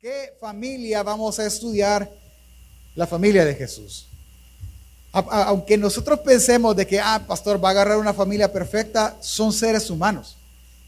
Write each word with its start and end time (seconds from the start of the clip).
¿Qué 0.00 0.32
familia 0.40 1.02
vamos 1.02 1.38
a 1.38 1.44
estudiar? 1.44 2.10
La 2.94 3.06
familia 3.06 3.44
de 3.44 3.54
Jesús. 3.54 4.06
aunque 5.12 5.76
nosotros 5.76 6.20
pensemos 6.20 6.74
de 6.74 6.86
que, 6.86 6.98
ah, 6.98 7.22
pastor, 7.26 7.62
va 7.62 7.68
a 7.68 7.72
agarrar 7.72 7.98
una 7.98 8.14
familia 8.14 8.50
perfecta, 8.50 9.18
son 9.20 9.52
seres 9.52 9.90
humanos, 9.90 10.36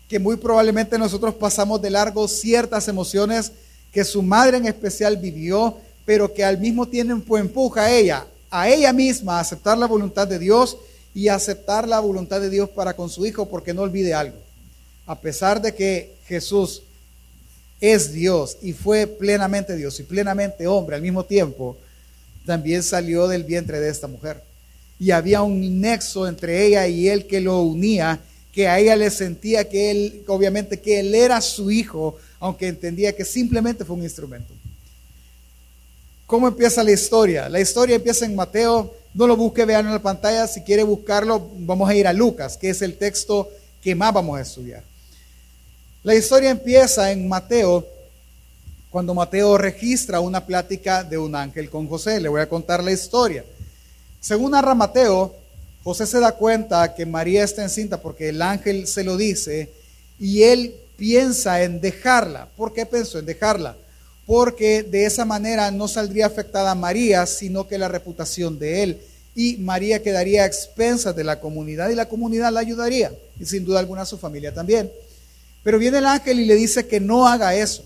que 0.09 0.19
muy 0.19 0.37
probablemente 0.37 0.97
nosotros 0.97 1.35
pasamos 1.35 1.83
de 1.83 1.91
largo 1.91 2.27
ciertas 2.27 2.89
emociones 2.89 3.53
que 3.93 4.03
su 4.03 4.23
madre 4.23 4.57
en 4.57 4.67
especial 4.67 5.19
vivió, 5.19 5.77
pero 6.07 6.33
que 6.33 6.43
al 6.43 6.57
mismo 6.57 6.89
tiempo 6.89 7.37
empuja 7.37 7.83
a 7.83 7.93
ella, 7.93 8.27
a 8.51 8.71
ella 8.71 8.95
misma, 8.95 9.37
a 9.37 9.41
aceptar 9.41 9.77
la 9.77 9.87
voluntad 9.87 10.27
de 10.27 10.39
Dios 10.39 10.79
y 11.15 11.29
aceptar 11.29 11.87
la 11.87 12.01
voluntad 12.01 12.41
de 12.41 12.49
Dios 12.49 12.71
para 12.71 12.95
con 12.97 13.11
su 13.11 13.27
hijo, 13.27 13.45
porque 13.45 13.75
no 13.75 13.83
olvide 13.83 14.15
algo. 14.15 14.39
A 15.05 15.21
pesar 15.21 15.61
de 15.61 15.75
que 15.75 16.17
Jesús 16.25 16.85
es 17.83 18.13
Dios 18.13 18.59
y 18.63 18.73
fue 18.73 19.09
plenamente 19.09 19.75
Dios 19.77 19.99
y 19.99 20.05
plenamente 20.05 20.69
hombre 20.69 20.95
al 20.95 21.03
mismo 21.03 21.25
tiempo, 21.25 21.77
también 22.47 22.81
salió 22.81 23.27
del 23.27 23.43
vientre 23.43 23.81
de 23.81 23.91
esta 23.91 24.07
mujer. 24.07 24.41
Y 25.01 25.11
había 25.11 25.43
un 25.43 25.81
nexo 25.81 26.29
entre 26.29 26.65
ella 26.65 26.87
y 26.87 27.09
él 27.09 27.27
que 27.27 27.41
lo 27.41 27.61
unía, 27.61 28.21
que 28.53 28.69
a 28.69 28.79
ella 28.79 28.95
le 28.95 29.11
sentía 29.11 29.69
que 29.69 29.91
él, 29.91 30.23
obviamente 30.29 30.79
que 30.81 31.01
él 31.01 31.13
era 31.13 31.41
su 31.41 31.73
hijo, 31.73 32.17
aunque 32.39 32.69
entendía 32.69 33.17
que 33.17 33.25
simplemente 33.25 33.85
fue 33.85 33.97
un 33.97 34.05
instrumento. 34.05 34.55
¿Cómo 36.29 36.47
empieza 36.47 36.85
la 36.85 36.93
historia? 36.93 37.49
La 37.49 37.61
historia 37.61 37.97
empieza 37.97 38.25
en 38.25 38.37
Mateo, 38.37 38.95
no 39.13 39.27
lo 39.27 39.37
busque, 39.37 39.65
vean 39.65 39.87
en 39.87 39.93
la 39.93 40.03
pantalla, 40.03 40.47
si 40.47 40.61
quiere 40.61 40.85
buscarlo, 40.85 41.51
vamos 41.59 41.91
a 41.91 41.97
ir 41.97 42.07
a 42.07 42.13
Lucas, 42.13 42.57
que 42.57 42.71
es 42.71 42.81
el 42.81 42.97
texto 42.97 43.51
que 43.83 43.97
más 43.97 44.15
vamos 44.15 44.39
a 44.39 44.43
estudiar. 44.43 44.92
La 46.05 46.17
historia 46.17 46.51
empieza 46.51 47.13
en 47.13 47.29
Mateo, 47.29 47.87
cuando 48.91 49.15
Mateo 49.15 49.57
registra 49.57 50.19
una 50.19 50.45
plática 50.45 51.05
de 51.05 51.17
un 51.17 51.37
ángel 51.37 51.71
con 51.71 51.87
José. 51.87 52.19
Le 52.19 52.29
voy 52.29 52.41
a 52.41 52.49
contar 52.49 52.83
la 52.83 52.91
historia. 52.91 53.45
Según 54.19 54.51
narra 54.51 54.75
Mateo, 54.75 55.33
José 55.85 56.07
se 56.07 56.19
da 56.19 56.33
cuenta 56.33 56.93
que 56.97 57.07
María 57.07 57.45
está 57.45 57.63
encinta 57.63 58.01
porque 58.01 58.31
el 58.31 58.43
ángel 58.43 58.89
se 58.89 59.05
lo 59.05 59.17
dice 59.17 59.71
y 60.19 60.43
él 60.43 60.75
piensa 60.97 61.63
en 61.63 61.81
dejarla. 61.81 62.49
¿Por 62.57 62.73
qué 62.73 62.85
pensó 62.85 63.21
en 63.21 63.27
dejarla? 63.27 63.77
Porque 64.27 64.83
de 64.83 65.07
esa 65.07 65.25
manera 65.25 65.71
no 65.71 65.87
saldría 65.87 66.27
afectada 66.27 66.75
María, 66.75 67.27
sino 67.27 67.69
que 67.69 67.79
la 67.79 67.87
reputación 67.87 68.59
de 68.59 68.83
él. 68.83 69.01
Y 69.37 69.57
María 69.59 70.03
quedaría 70.03 70.43
a 70.43 70.47
expensas 70.47 71.15
de 71.15 71.23
la 71.23 71.39
comunidad 71.39 71.91
y 71.91 71.95
la 71.95 72.09
comunidad 72.09 72.53
la 72.53 72.59
ayudaría. 72.59 73.13
Y 73.39 73.45
sin 73.45 73.65
duda 73.65 73.79
alguna 73.79 74.05
su 74.05 74.19
familia 74.19 74.53
también. 74.53 74.91
Pero 75.63 75.79
viene 75.79 75.99
el 75.99 76.07
ángel 76.07 76.41
y 76.41 76.45
le 76.45 76.55
dice 76.57 76.87
que 76.87 77.01
no 77.01 77.27
haga 77.27 77.55
eso, 77.55 77.85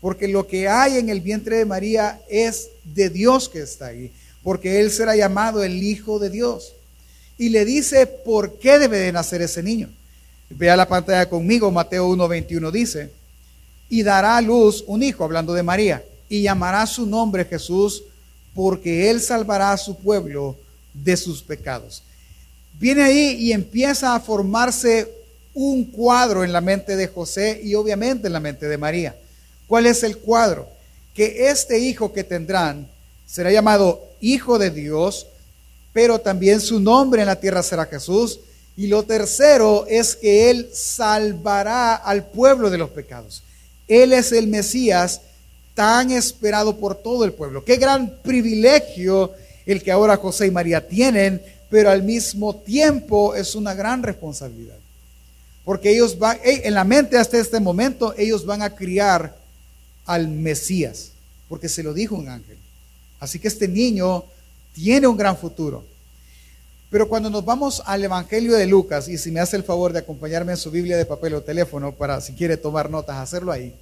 porque 0.00 0.26
lo 0.28 0.46
que 0.46 0.68
hay 0.68 0.98
en 0.98 1.08
el 1.08 1.20
vientre 1.20 1.56
de 1.56 1.64
María 1.64 2.20
es 2.28 2.68
de 2.84 3.10
Dios 3.10 3.48
que 3.48 3.60
está 3.60 3.86
ahí, 3.86 4.12
porque 4.42 4.80
él 4.80 4.90
será 4.90 5.14
llamado 5.14 5.62
el 5.62 5.82
Hijo 5.82 6.18
de 6.18 6.30
Dios. 6.30 6.72
Y 7.38 7.48
le 7.48 7.64
dice 7.64 8.06
por 8.06 8.58
qué 8.58 8.78
debe 8.78 8.98
de 8.98 9.12
nacer 9.12 9.42
ese 9.42 9.62
niño. 9.62 9.88
Vea 10.50 10.76
la 10.76 10.88
pantalla 10.88 11.28
conmigo, 11.28 11.70
Mateo 11.70 12.08
1.21 12.08 12.70
dice, 12.70 13.10
y 13.88 14.02
dará 14.02 14.36
a 14.36 14.42
luz 14.42 14.84
un 14.86 15.02
hijo, 15.02 15.24
hablando 15.24 15.52
de 15.54 15.62
María, 15.62 16.04
y 16.28 16.42
llamará 16.42 16.86
su 16.86 17.06
nombre 17.06 17.44
Jesús, 17.44 18.02
porque 18.54 19.10
él 19.10 19.20
salvará 19.20 19.72
a 19.72 19.78
su 19.78 19.96
pueblo 19.96 20.56
de 20.92 21.16
sus 21.16 21.42
pecados. 21.42 22.02
Viene 22.78 23.02
ahí 23.02 23.36
y 23.38 23.52
empieza 23.52 24.14
a 24.14 24.20
formarse 24.20 25.08
un 25.54 25.84
cuadro 25.84 26.44
en 26.44 26.52
la 26.52 26.60
mente 26.60 26.96
de 26.96 27.08
José 27.08 27.60
y 27.62 27.74
obviamente 27.74 28.26
en 28.26 28.32
la 28.32 28.40
mente 28.40 28.68
de 28.68 28.78
María. 28.78 29.16
¿Cuál 29.66 29.86
es 29.86 30.02
el 30.02 30.18
cuadro? 30.18 30.68
Que 31.14 31.48
este 31.48 31.78
hijo 31.78 32.12
que 32.12 32.24
tendrán 32.24 32.88
será 33.26 33.50
llamado 33.50 34.02
Hijo 34.20 34.58
de 34.58 34.70
Dios, 34.70 35.26
pero 35.92 36.18
también 36.18 36.60
su 36.60 36.80
nombre 36.80 37.22
en 37.22 37.26
la 37.26 37.40
tierra 37.40 37.62
será 37.62 37.86
Jesús. 37.86 38.40
Y 38.76 38.86
lo 38.86 39.02
tercero 39.02 39.84
es 39.88 40.16
que 40.16 40.50
Él 40.50 40.70
salvará 40.72 41.94
al 41.96 42.26
pueblo 42.26 42.70
de 42.70 42.78
los 42.78 42.90
pecados. 42.90 43.42
Él 43.88 44.12
es 44.12 44.32
el 44.32 44.46
Mesías 44.46 45.20
tan 45.74 46.10
esperado 46.10 46.76
por 46.76 46.94
todo 46.94 47.24
el 47.24 47.32
pueblo. 47.32 47.64
Qué 47.64 47.76
gran 47.76 48.18
privilegio 48.22 49.32
el 49.66 49.82
que 49.82 49.92
ahora 49.92 50.16
José 50.16 50.46
y 50.46 50.50
María 50.50 50.86
tienen, 50.86 51.42
pero 51.70 51.90
al 51.90 52.02
mismo 52.02 52.56
tiempo 52.56 53.34
es 53.34 53.54
una 53.54 53.74
gran 53.74 54.02
responsabilidad. 54.02 54.76
Porque 55.64 55.90
ellos 55.90 56.18
van, 56.18 56.38
en 56.42 56.74
la 56.74 56.84
mente 56.84 57.16
hasta 57.16 57.38
este 57.38 57.60
momento, 57.60 58.14
ellos 58.16 58.44
van 58.44 58.62
a 58.62 58.74
criar 58.74 59.36
al 60.04 60.28
Mesías, 60.28 61.12
porque 61.48 61.68
se 61.68 61.82
lo 61.82 61.94
dijo 61.94 62.16
un 62.16 62.28
ángel. 62.28 62.58
Así 63.20 63.38
que 63.38 63.48
este 63.48 63.68
niño 63.68 64.24
tiene 64.72 65.06
un 65.06 65.16
gran 65.16 65.36
futuro. 65.36 65.84
Pero 66.90 67.08
cuando 67.08 67.30
nos 67.30 67.44
vamos 67.44 67.82
al 67.86 68.04
Evangelio 68.04 68.54
de 68.54 68.66
Lucas, 68.66 69.08
y 69.08 69.16
si 69.16 69.30
me 69.30 69.40
hace 69.40 69.56
el 69.56 69.64
favor 69.64 69.92
de 69.92 70.00
acompañarme 70.00 70.52
en 70.52 70.58
su 70.58 70.70
Biblia 70.70 70.96
de 70.96 71.06
papel 71.06 71.34
o 71.34 71.42
teléfono 71.42 71.92
para 71.92 72.20
si 72.20 72.34
quiere 72.34 72.56
tomar 72.56 72.90
notas, 72.90 73.16
hacerlo 73.16 73.50
ahí, 73.50 73.74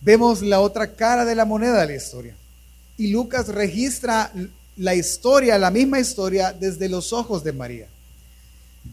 vemos 0.00 0.42
la 0.42 0.60
otra 0.60 0.94
cara 0.94 1.24
de 1.24 1.34
la 1.34 1.44
moneda 1.44 1.80
de 1.80 1.86
la 1.86 1.96
historia. 1.96 2.36
Y 2.96 3.08
Lucas 3.08 3.48
registra 3.48 4.30
la 4.76 4.94
historia, 4.94 5.58
la 5.58 5.70
misma 5.70 5.98
historia, 5.98 6.52
desde 6.52 6.88
los 6.88 7.12
ojos 7.12 7.42
de 7.42 7.52
María. 7.52 7.88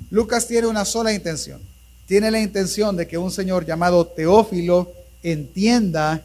Lucas 0.10 0.48
tiene 0.48 0.68
una 0.68 0.86
sola 0.86 1.14
intención. 1.14 1.62
Tiene 2.06 2.32
la 2.32 2.40
intención 2.40 2.96
de 2.96 3.08
que 3.08 3.18
un 3.18 3.32
señor 3.32 3.66
llamado 3.66 4.08
Teófilo 4.08 4.92
entienda 5.24 6.24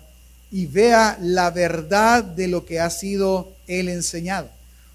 y 0.50 0.66
vea 0.66 1.18
la 1.20 1.50
verdad 1.50 2.22
de 2.22 2.46
lo 2.46 2.64
que 2.64 2.78
ha 2.78 2.90
sido 2.90 3.52
él 3.66 3.88
enseñado. 3.88 4.48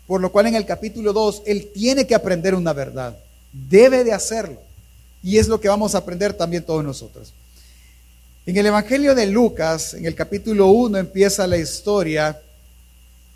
Por 0.06 0.22
lo 0.22 0.32
cual 0.32 0.48
en 0.48 0.56
el 0.56 0.66
capítulo 0.66 1.12
2, 1.12 1.44
él 1.46 1.72
tiene 1.74 2.08
que 2.08 2.16
aprender 2.16 2.56
una 2.56 2.72
verdad. 2.72 3.18
Debe 3.52 4.04
de 4.04 4.14
hacerlo. 4.14 4.62
Y 5.22 5.38
es 5.38 5.48
lo 5.48 5.60
que 5.60 5.68
vamos 5.68 5.94
a 5.94 5.98
aprender 5.98 6.34
también 6.34 6.64
todos 6.64 6.84
nosotros. 6.84 7.34
En 8.46 8.56
el 8.56 8.66
Evangelio 8.66 9.14
de 9.14 9.26
Lucas, 9.26 9.94
en 9.94 10.06
el 10.06 10.16
capítulo 10.16 10.68
1, 10.68 11.00
empieza 11.00 11.46
la 11.48 11.58
historia, 11.58 12.40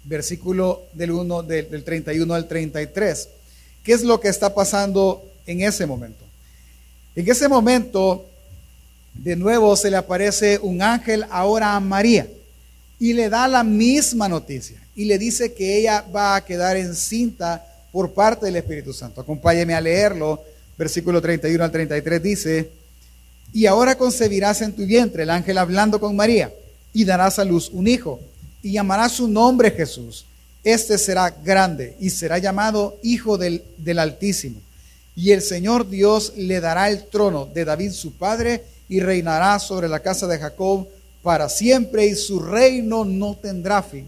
versículo 0.06 0.84
del, 0.94 1.12
1, 1.12 1.44
del 1.44 1.84
31 1.84 2.34
al 2.34 2.48
33. 2.48 3.28
¿Qué 3.84 3.94
es 3.94 4.04
lo 4.04 4.20
que 4.20 4.28
está 4.28 4.54
pasando 4.54 5.24
en 5.46 5.62
ese 5.62 5.86
momento? 5.86 6.24
En 7.16 7.30
ese 7.30 7.48
momento, 7.48 8.26
de 9.14 9.36
nuevo 9.36 9.76
se 9.76 9.90
le 9.90 9.98
aparece 9.98 10.60
un 10.62 10.82
ángel 10.82 11.26
ahora 11.30 11.76
a 11.76 11.80
María 11.80 12.28
y 13.00 13.14
le 13.14 13.30
da 13.30 13.48
la 13.48 13.64
misma 13.64 14.30
noticia 14.30 14.80
y 14.96 15.06
le 15.06 15.18
dice 15.18 15.54
que 15.54 15.80
ella 15.80 16.06
va 16.16 16.36
a 16.36 16.46
quedar 16.46 16.78
encinta 16.78 17.66
por 17.92 18.14
parte 18.14 18.46
del 18.46 18.56
Espíritu 18.56 18.94
Santo. 18.94 19.22
Acompáñeme 19.22 19.74
a 19.74 19.82
leerlo. 19.82 20.42
Versículo 20.78 21.22
31 21.22 21.64
al 21.64 21.72
33 21.72 22.24
dice, 22.24 22.70
y 23.54 23.66
ahora 23.66 23.98
concebirás 23.98 24.62
en 24.62 24.74
tu 24.74 24.86
vientre 24.86 25.24
el 25.24 25.30
ángel 25.30 25.58
hablando 25.58 26.00
con 26.00 26.16
María 26.16 26.52
y 26.94 27.04
darás 27.04 27.38
a 27.38 27.46
luz 27.46 27.70
un 27.72 27.88
hijo 27.88 28.20
y 28.64 28.72
llamarás 28.72 29.14
su 29.14 29.28
nombre 29.28 29.72
Jesús 29.72 30.26
este 30.64 30.98
será 30.98 31.30
grande 31.44 31.96
y 32.00 32.10
será 32.10 32.38
llamado 32.38 32.98
Hijo 33.02 33.38
del, 33.38 33.64
Altísimo. 33.98 34.60
Y 35.16 35.32
el 35.32 35.42
Señor 35.42 35.90
Dios 35.90 36.34
le 36.38 36.60
dará 36.62 36.90
el 36.90 37.06
trono 37.06 37.48
de 37.52 37.66
David 37.66 37.92
su 37.92 38.14
padre 38.14 38.64
y 38.88 39.00
reinará 39.00 39.58
sobre 39.60 39.88
la 39.88 40.00
casa 40.00 40.28
de 40.28 40.38
Jacob 40.38 40.88
para 41.24 41.50
siempre 41.50 42.06
y 42.06 42.16
su 42.16 42.40
reino 42.40 43.06
no 43.06 43.36
tendrá 43.36 43.84
fin. 43.84 44.06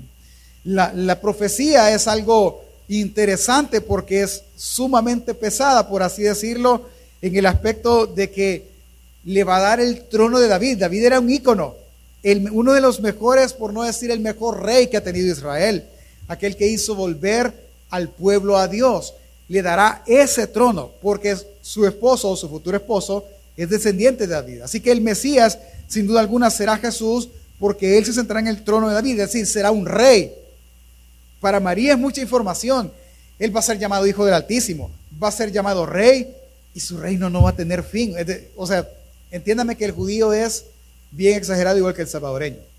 La, 0.64 1.20
profecía 1.20 1.94
es 1.94 2.08
algo 2.08 2.64
interesante 2.88 3.82
porque 3.82 4.22
es 4.22 4.44
sumamente 4.56 5.34
pesada, 5.34 5.90
por 5.90 6.04
así 6.04 6.24
decirlo, 6.24 6.88
en 7.22 7.36
el 7.36 7.46
aspecto 7.46 8.08
de 8.08 8.32
que 8.32 8.68
le 9.26 9.44
va 9.44 9.58
a 9.58 9.62
dar 9.62 9.80
el 9.80 10.04
trono 10.06 10.40
de 10.40 10.48
David. 10.48 10.78
David 10.78 11.04
era 11.04 11.20
un 11.20 11.30
ícono, 11.30 11.76
uno 12.52 12.74
de 12.74 12.82
los 12.82 13.02
mejores, 13.02 13.54
por 13.54 13.74
no 13.74 13.84
decir 13.84 14.12
el 14.12 14.20
mejor 14.20 14.64
rey 14.64 14.88
que 14.88 14.98
ha 14.98 15.04
tenido 15.04 15.32
Israel 15.32 15.86
aquel 16.28 16.56
que 16.56 16.68
hizo 16.68 16.96
volver 16.96 17.54
al 17.90 18.10
pueblo 18.10 18.58
a 18.58 18.68
Dios. 18.68 19.14
Le 19.48 19.62
dará 19.62 20.04
ese 20.08 20.48
trono, 20.48 20.92
porque 21.02 21.38
su 21.62 21.86
esposo 21.86 22.30
o 22.30 22.36
su 22.36 22.50
futuro 22.50 22.78
esposo 22.78 23.26
es 23.56 23.70
descendiente 23.70 24.26
de 24.28 24.34
David. 24.34 24.62
Así 24.62 24.80
que 24.80 24.92
el 24.92 25.02
Mesías, 25.02 25.60
sin 25.88 26.08
duda 26.08 26.22
alguna, 26.22 26.50
será 26.50 26.78
Jesús, 26.78 27.30
porque 27.60 27.98
él 27.98 28.06
se 28.06 28.14
sentará 28.14 28.40
en 28.40 28.48
el 28.48 28.64
trono 28.64 28.88
de 28.88 28.96
David, 28.96 29.20
es 29.20 29.32
decir, 29.32 29.46
será 29.46 29.72
un 29.72 29.86
rey. 29.86 30.34
Para 31.40 31.60
María 31.60 31.94
es 31.94 32.00
mucha 32.00 32.22
información. 32.22 32.92
Él 33.38 33.56
va 33.56 33.60
a 33.60 33.64
ser 33.64 33.78
llamado 33.78 34.08
Hijo 34.08 34.26
del 34.26 34.34
Altísimo, 34.34 34.92
va 35.22 35.28
a 35.28 35.32
ser 35.32 35.52
llamado 35.52 35.86
Rey 35.86 36.34
y 36.74 36.80
su 36.80 36.98
reino 36.98 37.30
no 37.30 37.44
va 37.44 37.52
a 37.52 37.56
tener 37.56 37.84
fin. 37.84 38.16
O 38.56 38.66
sea, 38.66 38.88
entiéndame 39.30 39.76
que 39.76 39.86
el 39.86 39.92
judío 39.92 40.34
es 40.34 40.66
bien 41.12 41.38
exagerado 41.38 41.78
igual 41.78 41.94
que 41.94 42.02
el 42.02 42.08
salvadoreño 42.08 42.73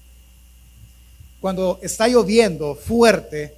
cuando 1.45 1.79
está 1.83 2.09
lloviendo 2.09 2.75
fuerte, 2.75 3.55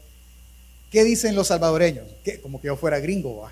¿qué 0.91 1.05
dicen 1.05 1.37
los 1.37 1.47
salvadoreños? 1.47 2.05
Como 2.43 2.61
que 2.61 2.67
yo 2.67 2.77
fuera 2.77 2.99
gringo. 2.99 3.49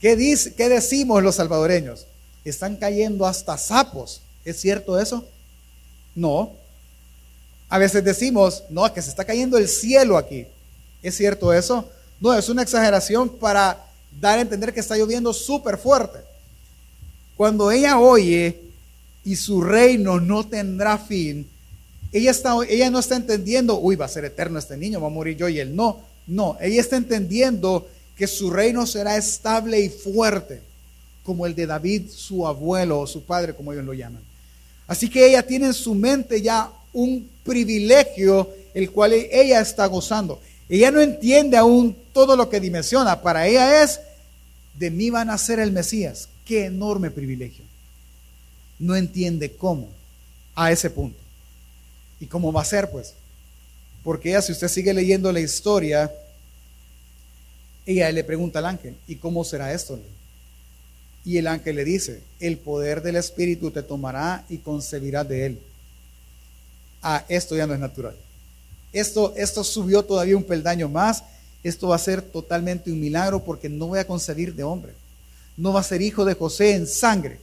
¿Qué, 0.00 0.14
dice, 0.14 0.54
¿Qué 0.54 0.68
decimos 0.68 1.20
los 1.20 1.34
salvadoreños? 1.34 2.06
Están 2.44 2.76
cayendo 2.76 3.26
hasta 3.26 3.58
sapos. 3.58 4.22
¿Es 4.44 4.60
cierto 4.60 5.00
eso? 5.00 5.26
No. 6.14 6.52
A 7.68 7.78
veces 7.78 8.04
decimos, 8.04 8.62
no, 8.70 8.94
que 8.94 9.02
se 9.02 9.10
está 9.10 9.24
cayendo 9.24 9.58
el 9.58 9.66
cielo 9.66 10.16
aquí. 10.16 10.46
¿Es 11.02 11.16
cierto 11.16 11.52
eso? 11.52 11.90
No, 12.20 12.32
es 12.34 12.48
una 12.48 12.62
exageración 12.62 13.30
para 13.30 13.84
dar 14.20 14.38
a 14.38 14.42
entender 14.42 14.72
que 14.72 14.78
está 14.78 14.96
lloviendo 14.96 15.32
súper 15.32 15.76
fuerte. 15.76 16.20
Cuando 17.36 17.72
ella 17.72 17.98
oye 17.98 18.60
y 19.24 19.34
su 19.34 19.60
reino 19.60 20.20
no 20.20 20.46
tendrá 20.46 20.98
fin, 20.98 21.50
ella, 22.12 22.90
no 22.90 22.98
está 22.98 23.16
entendiendo, 23.16 23.78
uy, 23.78 23.96
va 23.96 24.04
a 24.04 24.08
ser 24.08 24.24
eterno 24.26 24.58
este 24.58 24.76
niño, 24.76 25.00
va 25.00 25.06
a 25.06 25.10
morir 25.10 25.36
yo 25.36 25.48
y 25.48 25.58
él 25.58 25.74
no. 25.74 26.00
No, 26.26 26.56
ella 26.60 26.80
está 26.80 26.96
entendiendo 26.96 27.88
que 28.16 28.26
su 28.26 28.50
reino 28.50 28.86
será 28.86 29.16
estable 29.16 29.80
y 29.80 29.88
fuerte, 29.88 30.60
como 31.24 31.46
el 31.46 31.54
de 31.54 31.66
David, 31.66 32.10
su 32.10 32.46
abuelo 32.46 33.00
o 33.00 33.06
su 33.06 33.22
padre, 33.22 33.54
como 33.54 33.72
ellos 33.72 33.84
lo 33.84 33.94
llaman. 33.94 34.22
Así 34.86 35.08
que 35.08 35.26
ella 35.26 35.42
tiene 35.42 35.66
en 35.66 35.74
su 35.74 35.94
mente 35.94 36.42
ya 36.42 36.70
un 36.92 37.28
privilegio 37.44 38.50
el 38.74 38.90
cual 38.90 39.14
ella 39.14 39.60
está 39.60 39.86
gozando. 39.86 40.40
Ella 40.68 40.90
no 40.90 41.00
entiende 41.00 41.56
aún 41.56 41.96
todo 42.12 42.36
lo 42.36 42.48
que 42.48 42.60
dimensiona. 42.60 43.22
Para 43.22 43.46
ella 43.46 43.82
es, 43.82 44.00
de 44.78 44.90
mí 44.90 45.10
van 45.10 45.30
a 45.30 45.38
ser 45.38 45.58
el 45.60 45.72
Mesías. 45.72 46.28
Qué 46.44 46.66
enorme 46.66 47.10
privilegio. 47.10 47.64
No 48.78 48.96
entiende 48.96 49.52
cómo 49.52 49.88
a 50.54 50.72
ese 50.72 50.90
punto. 50.90 51.21
¿Y 52.22 52.26
cómo 52.26 52.52
va 52.52 52.62
a 52.62 52.64
ser? 52.64 52.88
Pues, 52.88 53.14
porque 54.04 54.28
ella, 54.28 54.40
si 54.42 54.52
usted 54.52 54.68
sigue 54.68 54.94
leyendo 54.94 55.32
la 55.32 55.40
historia, 55.40 56.08
ella 57.84 58.12
le 58.12 58.22
pregunta 58.22 58.60
al 58.60 58.66
ángel, 58.66 58.96
¿y 59.08 59.16
cómo 59.16 59.42
será 59.42 59.72
esto? 59.72 59.98
Y 61.24 61.38
el 61.38 61.48
ángel 61.48 61.74
le 61.74 61.84
dice, 61.84 62.22
el 62.38 62.58
poder 62.58 63.02
del 63.02 63.16
Espíritu 63.16 63.72
te 63.72 63.82
tomará 63.82 64.44
y 64.48 64.58
concebirás 64.58 65.28
de 65.28 65.46
él. 65.46 65.62
Ah, 67.02 67.24
esto 67.28 67.56
ya 67.56 67.66
no 67.66 67.74
es 67.74 67.80
natural. 67.80 68.14
Esto, 68.92 69.34
esto 69.36 69.64
subió 69.64 70.04
todavía 70.04 70.36
un 70.36 70.44
peldaño 70.44 70.88
más. 70.88 71.24
Esto 71.64 71.88
va 71.88 71.96
a 71.96 71.98
ser 71.98 72.22
totalmente 72.22 72.92
un 72.92 73.00
milagro 73.00 73.42
porque 73.42 73.68
no 73.68 73.88
voy 73.88 73.98
a 73.98 74.06
concebir 74.06 74.54
de 74.54 74.62
hombre. 74.62 74.94
No 75.56 75.72
va 75.72 75.80
a 75.80 75.84
ser 75.84 76.00
hijo 76.00 76.24
de 76.24 76.34
José 76.34 76.76
en 76.76 76.86
sangre. 76.86 77.40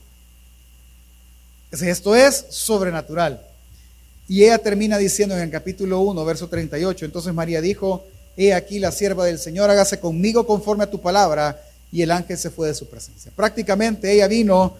Esto 1.70 2.16
es 2.16 2.46
sobrenatural. 2.48 3.49
Y 4.30 4.44
ella 4.44 4.58
termina 4.58 4.96
diciendo 4.96 5.34
en 5.34 5.42
el 5.42 5.50
capítulo 5.50 6.02
1, 6.02 6.24
verso 6.24 6.46
38, 6.46 7.04
entonces 7.04 7.34
María 7.34 7.60
dijo, 7.60 8.06
he 8.36 8.54
aquí 8.54 8.78
la 8.78 8.92
sierva 8.92 9.24
del 9.24 9.40
Señor, 9.40 9.68
hágase 9.68 9.98
conmigo 9.98 10.46
conforme 10.46 10.84
a 10.84 10.90
tu 10.90 11.00
palabra. 11.00 11.60
Y 11.90 12.02
el 12.02 12.12
ángel 12.12 12.38
se 12.38 12.48
fue 12.48 12.68
de 12.68 12.74
su 12.74 12.88
presencia. 12.88 13.32
Prácticamente 13.34 14.12
ella 14.12 14.28
vino 14.28 14.76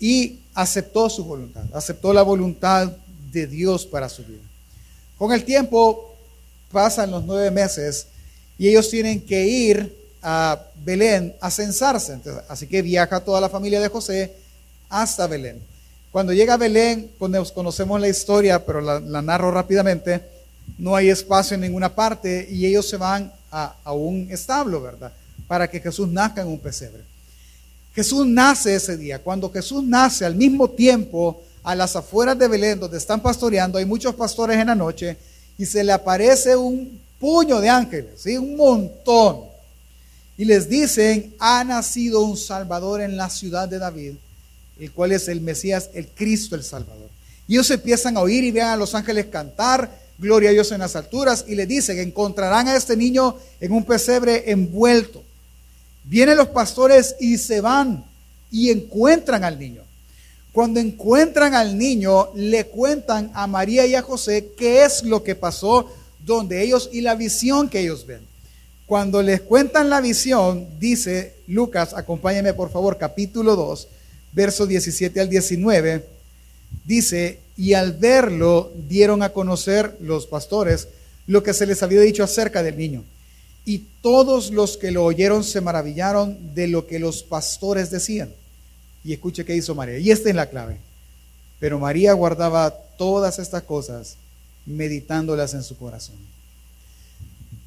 y 0.00 0.40
aceptó 0.52 1.08
su 1.08 1.24
voluntad, 1.24 1.62
aceptó 1.72 2.12
la 2.12 2.22
voluntad 2.22 2.90
de 3.30 3.46
Dios 3.46 3.86
para 3.86 4.08
su 4.08 4.24
vida. 4.24 4.42
Con 5.16 5.32
el 5.32 5.44
tiempo 5.44 6.16
pasan 6.72 7.12
los 7.12 7.24
nueve 7.24 7.52
meses 7.52 8.08
y 8.58 8.68
ellos 8.68 8.90
tienen 8.90 9.20
que 9.20 9.46
ir 9.46 9.96
a 10.22 10.60
Belén 10.84 11.36
a 11.40 11.52
censarse. 11.52 12.18
así 12.48 12.66
que 12.66 12.82
viaja 12.82 13.20
toda 13.20 13.40
la 13.40 13.48
familia 13.48 13.80
de 13.80 13.86
José 13.86 14.34
hasta 14.88 15.28
Belén. 15.28 15.71
Cuando 16.12 16.32
llega 16.32 16.54
a 16.54 16.58
Belén, 16.58 17.10
conocemos 17.18 18.00
la 18.00 18.08
historia, 18.08 18.64
pero 18.64 18.80
la, 18.80 19.22
narro 19.22 19.50
rápidamente, 19.50 20.20
no 20.78 20.94
hay 20.94 21.08
espacio 21.08 21.54
en 21.54 21.62
ninguna 21.62 21.94
parte 21.94 22.46
y 22.50 22.66
ellos 22.66 22.88
se 22.88 22.98
van 22.98 23.32
a, 23.50 23.76
a 23.82 23.92
un 23.92 24.28
establo, 24.30 24.80
¿verdad? 24.80 25.12
Para 25.48 25.68
que 25.68 25.80
Jesús 25.80 26.08
nazca 26.08 26.42
en 26.42 26.48
un 26.48 26.58
pesebre. 26.58 27.02
Jesús 27.94 28.26
nace 28.26 28.74
ese 28.74 28.96
día. 28.96 29.18
Cuando 29.18 29.50
Jesús 29.50 29.82
nace 29.82 30.24
al 30.24 30.34
mismo 30.34 30.68
tiempo, 30.68 31.42
a 31.62 31.74
las 31.74 31.96
afueras 31.96 32.38
de 32.38 32.48
Belén, 32.48 32.78
donde 32.78 32.98
están 32.98 33.20
pastoreando, 33.20 33.78
hay 33.78 33.84
muchos 33.84 34.14
pastores 34.14 34.58
en 34.58 34.66
la 34.66 34.74
noche, 34.74 35.16
y 35.56 35.66
se 35.66 35.84
le 35.84 35.92
aparece 35.92 36.56
un 36.56 37.00
puño 37.18 37.60
de 37.60 37.68
ángeles, 37.68 38.20
¿sí? 38.22 38.36
un 38.36 38.56
montón. 38.56 39.44
Y 40.36 40.44
les 40.44 40.68
dicen, 40.68 41.34
ha 41.38 41.62
nacido 41.62 42.22
un 42.22 42.36
Salvador 42.36 43.00
en 43.00 43.16
la 43.16 43.30
ciudad 43.30 43.68
de 43.68 43.78
David, 43.78 44.14
el 44.78 44.92
cual 44.92 45.12
es 45.12 45.28
el 45.28 45.40
Mesías, 45.40 45.90
el 45.94 46.08
Cristo, 46.08 46.56
el 46.56 46.64
Salvador. 46.64 47.08
Y 47.48 47.54
ellos 47.54 47.70
empiezan 47.70 48.16
a 48.16 48.20
oír 48.20 48.44
y 48.44 48.50
vean 48.50 48.70
a 48.70 48.76
los 48.76 48.94
ángeles 48.94 49.26
cantar, 49.26 50.00
gloria 50.18 50.50
a 50.50 50.52
Dios 50.52 50.72
en 50.72 50.80
las 50.80 50.96
alturas, 50.96 51.44
y 51.48 51.54
le 51.54 51.66
dicen, 51.66 51.98
encontrarán 51.98 52.68
a 52.68 52.76
este 52.76 52.96
niño 52.96 53.36
en 53.60 53.72
un 53.72 53.84
pesebre 53.84 54.50
envuelto. 54.50 55.22
Vienen 56.04 56.36
los 56.36 56.48
pastores 56.48 57.16
y 57.20 57.38
se 57.38 57.60
van 57.60 58.04
y 58.50 58.70
encuentran 58.70 59.44
al 59.44 59.58
niño. 59.58 59.82
Cuando 60.52 60.80
encuentran 60.80 61.54
al 61.54 61.78
niño, 61.78 62.28
le 62.34 62.66
cuentan 62.66 63.30
a 63.34 63.46
María 63.46 63.86
y 63.86 63.94
a 63.94 64.02
José 64.02 64.50
qué 64.56 64.84
es 64.84 65.02
lo 65.02 65.22
que 65.22 65.34
pasó 65.34 65.90
donde 66.24 66.62
ellos 66.62 66.90
y 66.92 67.00
la 67.00 67.14
visión 67.14 67.68
que 67.68 67.80
ellos 67.80 68.06
ven. 68.06 68.20
Cuando 68.86 69.22
les 69.22 69.40
cuentan 69.40 69.88
la 69.88 70.02
visión, 70.02 70.66
dice 70.78 71.36
Lucas, 71.46 71.94
acompáñeme 71.94 72.52
por 72.52 72.70
favor, 72.70 72.98
capítulo 72.98 73.56
2, 73.56 73.88
versos 74.32 74.68
17 74.68 75.20
al 75.20 75.28
19, 75.28 76.04
dice, 76.84 77.38
y 77.56 77.74
al 77.74 77.92
verlo 77.92 78.72
dieron 78.88 79.22
a 79.22 79.30
conocer 79.30 79.96
los 80.00 80.26
pastores 80.26 80.88
lo 81.26 81.42
que 81.42 81.54
se 81.54 81.66
les 81.66 81.82
había 81.82 82.00
dicho 82.00 82.24
acerca 82.24 82.62
del 82.62 82.76
niño. 82.76 83.04
Y 83.64 83.84
todos 84.00 84.50
los 84.50 84.76
que 84.76 84.90
lo 84.90 85.04
oyeron 85.04 85.44
se 85.44 85.60
maravillaron 85.60 86.54
de 86.54 86.66
lo 86.66 86.86
que 86.86 86.98
los 86.98 87.22
pastores 87.22 87.90
decían. 87.90 88.32
Y 89.04 89.12
escuche 89.12 89.44
qué 89.44 89.54
hizo 89.54 89.74
María. 89.74 89.98
Y 89.98 90.10
esta 90.10 90.30
es 90.30 90.34
la 90.34 90.46
clave. 90.46 90.78
Pero 91.60 91.78
María 91.78 92.12
guardaba 92.12 92.74
todas 92.98 93.38
estas 93.38 93.62
cosas, 93.62 94.16
meditándolas 94.66 95.54
en 95.54 95.62
su 95.62 95.76
corazón. 95.76 96.16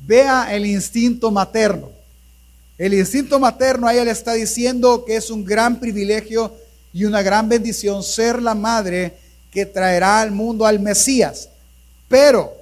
Vea 0.05 0.53
el 0.53 0.65
instinto 0.65 1.31
materno. 1.31 1.91
El 2.77 2.93
instinto 2.93 3.39
materno 3.39 3.87
a 3.87 3.93
ella 3.93 4.05
le 4.05 4.11
está 4.11 4.33
diciendo 4.33 5.05
que 5.05 5.15
es 5.15 5.29
un 5.29 5.45
gran 5.45 5.79
privilegio 5.79 6.53
y 6.91 7.05
una 7.05 7.21
gran 7.21 7.47
bendición 7.47 8.03
ser 8.03 8.41
la 8.41 8.55
madre 8.55 9.13
que 9.51 9.65
traerá 9.65 10.19
al 10.21 10.31
mundo 10.31 10.65
al 10.65 10.79
Mesías. 10.79 11.49
Pero 12.09 12.53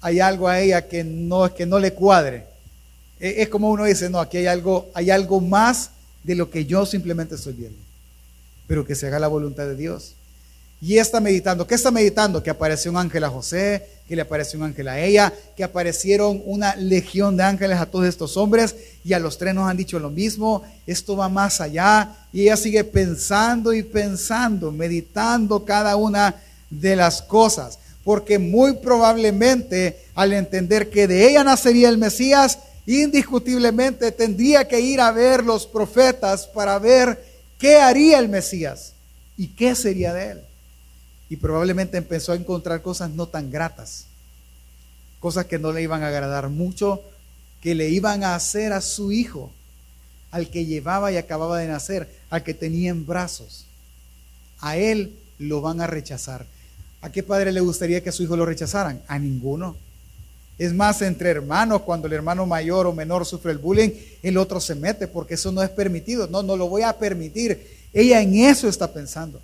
hay 0.00 0.20
algo 0.20 0.48
a 0.48 0.60
ella 0.60 0.86
que 0.86 1.04
no, 1.04 1.52
que 1.54 1.64
no 1.64 1.78
le 1.78 1.92
cuadre. 1.92 2.46
Es, 3.18 3.38
es 3.38 3.48
como 3.48 3.70
uno 3.70 3.84
dice, 3.84 4.10
no, 4.10 4.20
aquí 4.20 4.38
hay 4.38 4.46
algo, 4.46 4.90
hay 4.92 5.10
algo 5.10 5.40
más 5.40 5.90
de 6.22 6.34
lo 6.34 6.50
que 6.50 6.66
yo 6.66 6.84
simplemente 6.84 7.36
estoy 7.36 7.52
viendo, 7.52 7.78
pero 8.66 8.84
que 8.84 8.96
se 8.96 9.06
haga 9.06 9.20
la 9.20 9.28
voluntad 9.28 9.66
de 9.66 9.76
Dios. 9.76 10.15
Y 10.80 10.98
está 10.98 11.20
meditando, 11.20 11.66
¿qué 11.66 11.74
está 11.74 11.90
meditando? 11.90 12.42
Que 12.42 12.50
apareció 12.50 12.90
un 12.90 12.98
ángel 12.98 13.24
a 13.24 13.30
José, 13.30 13.86
que 14.06 14.14
le 14.14 14.22
apareció 14.22 14.58
un 14.58 14.66
ángel 14.66 14.88
a 14.88 15.00
ella, 15.00 15.32
que 15.56 15.64
aparecieron 15.64 16.42
una 16.44 16.76
legión 16.76 17.36
de 17.36 17.44
ángeles 17.44 17.78
a 17.78 17.86
todos 17.86 18.06
estos 18.06 18.36
hombres 18.36 18.76
y 19.04 19.12
a 19.14 19.18
los 19.18 19.38
tres 19.38 19.54
nos 19.54 19.68
han 19.68 19.76
dicho 19.76 19.98
lo 19.98 20.10
mismo, 20.10 20.62
esto 20.86 21.16
va 21.16 21.28
más 21.28 21.60
allá 21.60 22.14
y 22.32 22.42
ella 22.42 22.56
sigue 22.56 22.84
pensando 22.84 23.72
y 23.72 23.82
pensando, 23.82 24.70
meditando 24.70 25.64
cada 25.64 25.96
una 25.96 26.36
de 26.70 26.94
las 26.94 27.22
cosas, 27.22 27.78
porque 28.04 28.38
muy 28.38 28.74
probablemente 28.74 30.04
al 30.14 30.32
entender 30.34 30.90
que 30.90 31.08
de 31.08 31.28
ella 31.28 31.42
nacería 31.42 31.88
el 31.88 31.98
Mesías, 31.98 32.58
indiscutiblemente 32.86 34.12
tendría 34.12 34.68
que 34.68 34.78
ir 34.78 35.00
a 35.00 35.10
ver 35.10 35.42
los 35.42 35.66
profetas 35.66 36.46
para 36.46 36.78
ver 36.78 37.24
qué 37.58 37.78
haría 37.78 38.18
el 38.18 38.28
Mesías 38.28 38.92
y 39.36 39.48
qué 39.48 39.74
sería 39.74 40.12
de 40.12 40.30
él. 40.30 40.45
Y 41.28 41.36
probablemente 41.36 41.96
empezó 41.96 42.32
a 42.32 42.36
encontrar 42.36 42.82
cosas 42.82 43.10
no 43.10 43.26
tan 43.26 43.50
gratas, 43.50 44.06
cosas 45.20 45.46
que 45.46 45.58
no 45.58 45.72
le 45.72 45.82
iban 45.82 46.02
a 46.02 46.08
agradar 46.08 46.48
mucho, 46.48 47.02
que 47.60 47.74
le 47.74 47.88
iban 47.88 48.22
a 48.22 48.34
hacer 48.34 48.72
a 48.72 48.80
su 48.80 49.12
hijo, 49.12 49.50
al 50.30 50.50
que 50.50 50.66
llevaba 50.66 51.10
y 51.10 51.16
acababa 51.16 51.58
de 51.58 51.68
nacer, 51.68 52.08
al 52.30 52.44
que 52.44 52.54
tenía 52.54 52.90
en 52.90 53.06
brazos. 53.06 53.66
A 54.60 54.76
él 54.76 55.18
lo 55.38 55.60
van 55.60 55.80
a 55.80 55.86
rechazar. 55.86 56.46
¿A 57.00 57.10
qué 57.10 57.22
padre 57.22 57.52
le 57.52 57.60
gustaría 57.60 58.02
que 58.02 58.08
a 58.08 58.12
su 58.12 58.22
hijo 58.22 58.36
lo 58.36 58.46
rechazaran? 58.46 59.02
A 59.08 59.18
ninguno. 59.18 59.76
Es 60.58 60.72
más, 60.72 61.02
entre 61.02 61.30
hermanos, 61.30 61.82
cuando 61.82 62.06
el 62.06 62.14
hermano 62.14 62.46
mayor 62.46 62.86
o 62.86 62.92
menor 62.92 63.26
sufre 63.26 63.52
el 63.52 63.58
bullying, 63.58 63.90
el 64.22 64.38
otro 64.38 64.60
se 64.60 64.74
mete 64.74 65.06
porque 65.06 65.34
eso 65.34 65.52
no 65.52 65.62
es 65.62 65.68
permitido. 65.68 66.26
No, 66.28 66.42
no 66.42 66.56
lo 66.56 66.68
voy 66.68 66.82
a 66.82 66.98
permitir. 66.98 67.88
Ella 67.92 68.22
en 68.22 68.36
eso 68.36 68.68
está 68.68 68.92
pensando. 68.92 69.40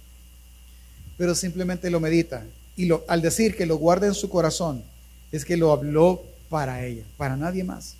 Pero 1.16 1.34
simplemente 1.34 1.90
lo 1.90 2.00
medita. 2.00 2.44
Y 2.76 2.86
lo, 2.86 3.04
al 3.08 3.20
decir 3.22 3.56
que 3.56 3.66
lo 3.66 3.76
guarda 3.76 4.06
en 4.06 4.14
su 4.14 4.28
corazón, 4.28 4.82
es 5.30 5.44
que 5.44 5.56
lo 5.56 5.72
habló 5.72 6.22
para 6.48 6.84
ella, 6.84 7.04
para 7.16 7.36
nadie 7.36 7.64
más. 7.64 7.94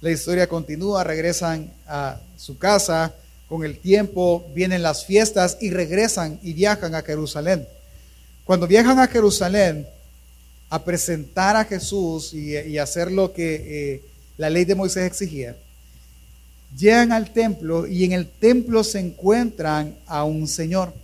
La 0.00 0.10
historia 0.10 0.48
continúa, 0.48 1.04
regresan 1.04 1.72
a 1.86 2.20
su 2.36 2.58
casa, 2.58 3.14
con 3.48 3.64
el 3.64 3.78
tiempo 3.78 4.46
vienen 4.54 4.82
las 4.82 5.04
fiestas 5.04 5.58
y 5.60 5.70
regresan 5.70 6.40
y 6.42 6.54
viajan 6.54 6.94
a 6.94 7.02
Jerusalén. 7.02 7.68
Cuando 8.44 8.66
viajan 8.66 8.98
a 8.98 9.06
Jerusalén, 9.06 9.86
a 10.70 10.82
presentar 10.82 11.54
a 11.54 11.64
Jesús 11.64 12.32
y, 12.32 12.78
hacer 12.78 13.12
lo 13.12 13.32
que 13.32 13.94
eh, 13.94 14.02
la 14.38 14.48
ley 14.48 14.64
de 14.64 14.74
Moisés 14.74 15.04
exigía, 15.04 15.54
llegan 16.76 17.12
al 17.12 17.32
templo 17.32 17.86
y 17.86 18.04
en 18.04 18.12
el 18.12 18.26
templo 18.26 18.82
se 18.82 19.00
encuentran 19.00 19.96
a 20.06 20.24
un 20.24 20.48
señor 20.48 20.94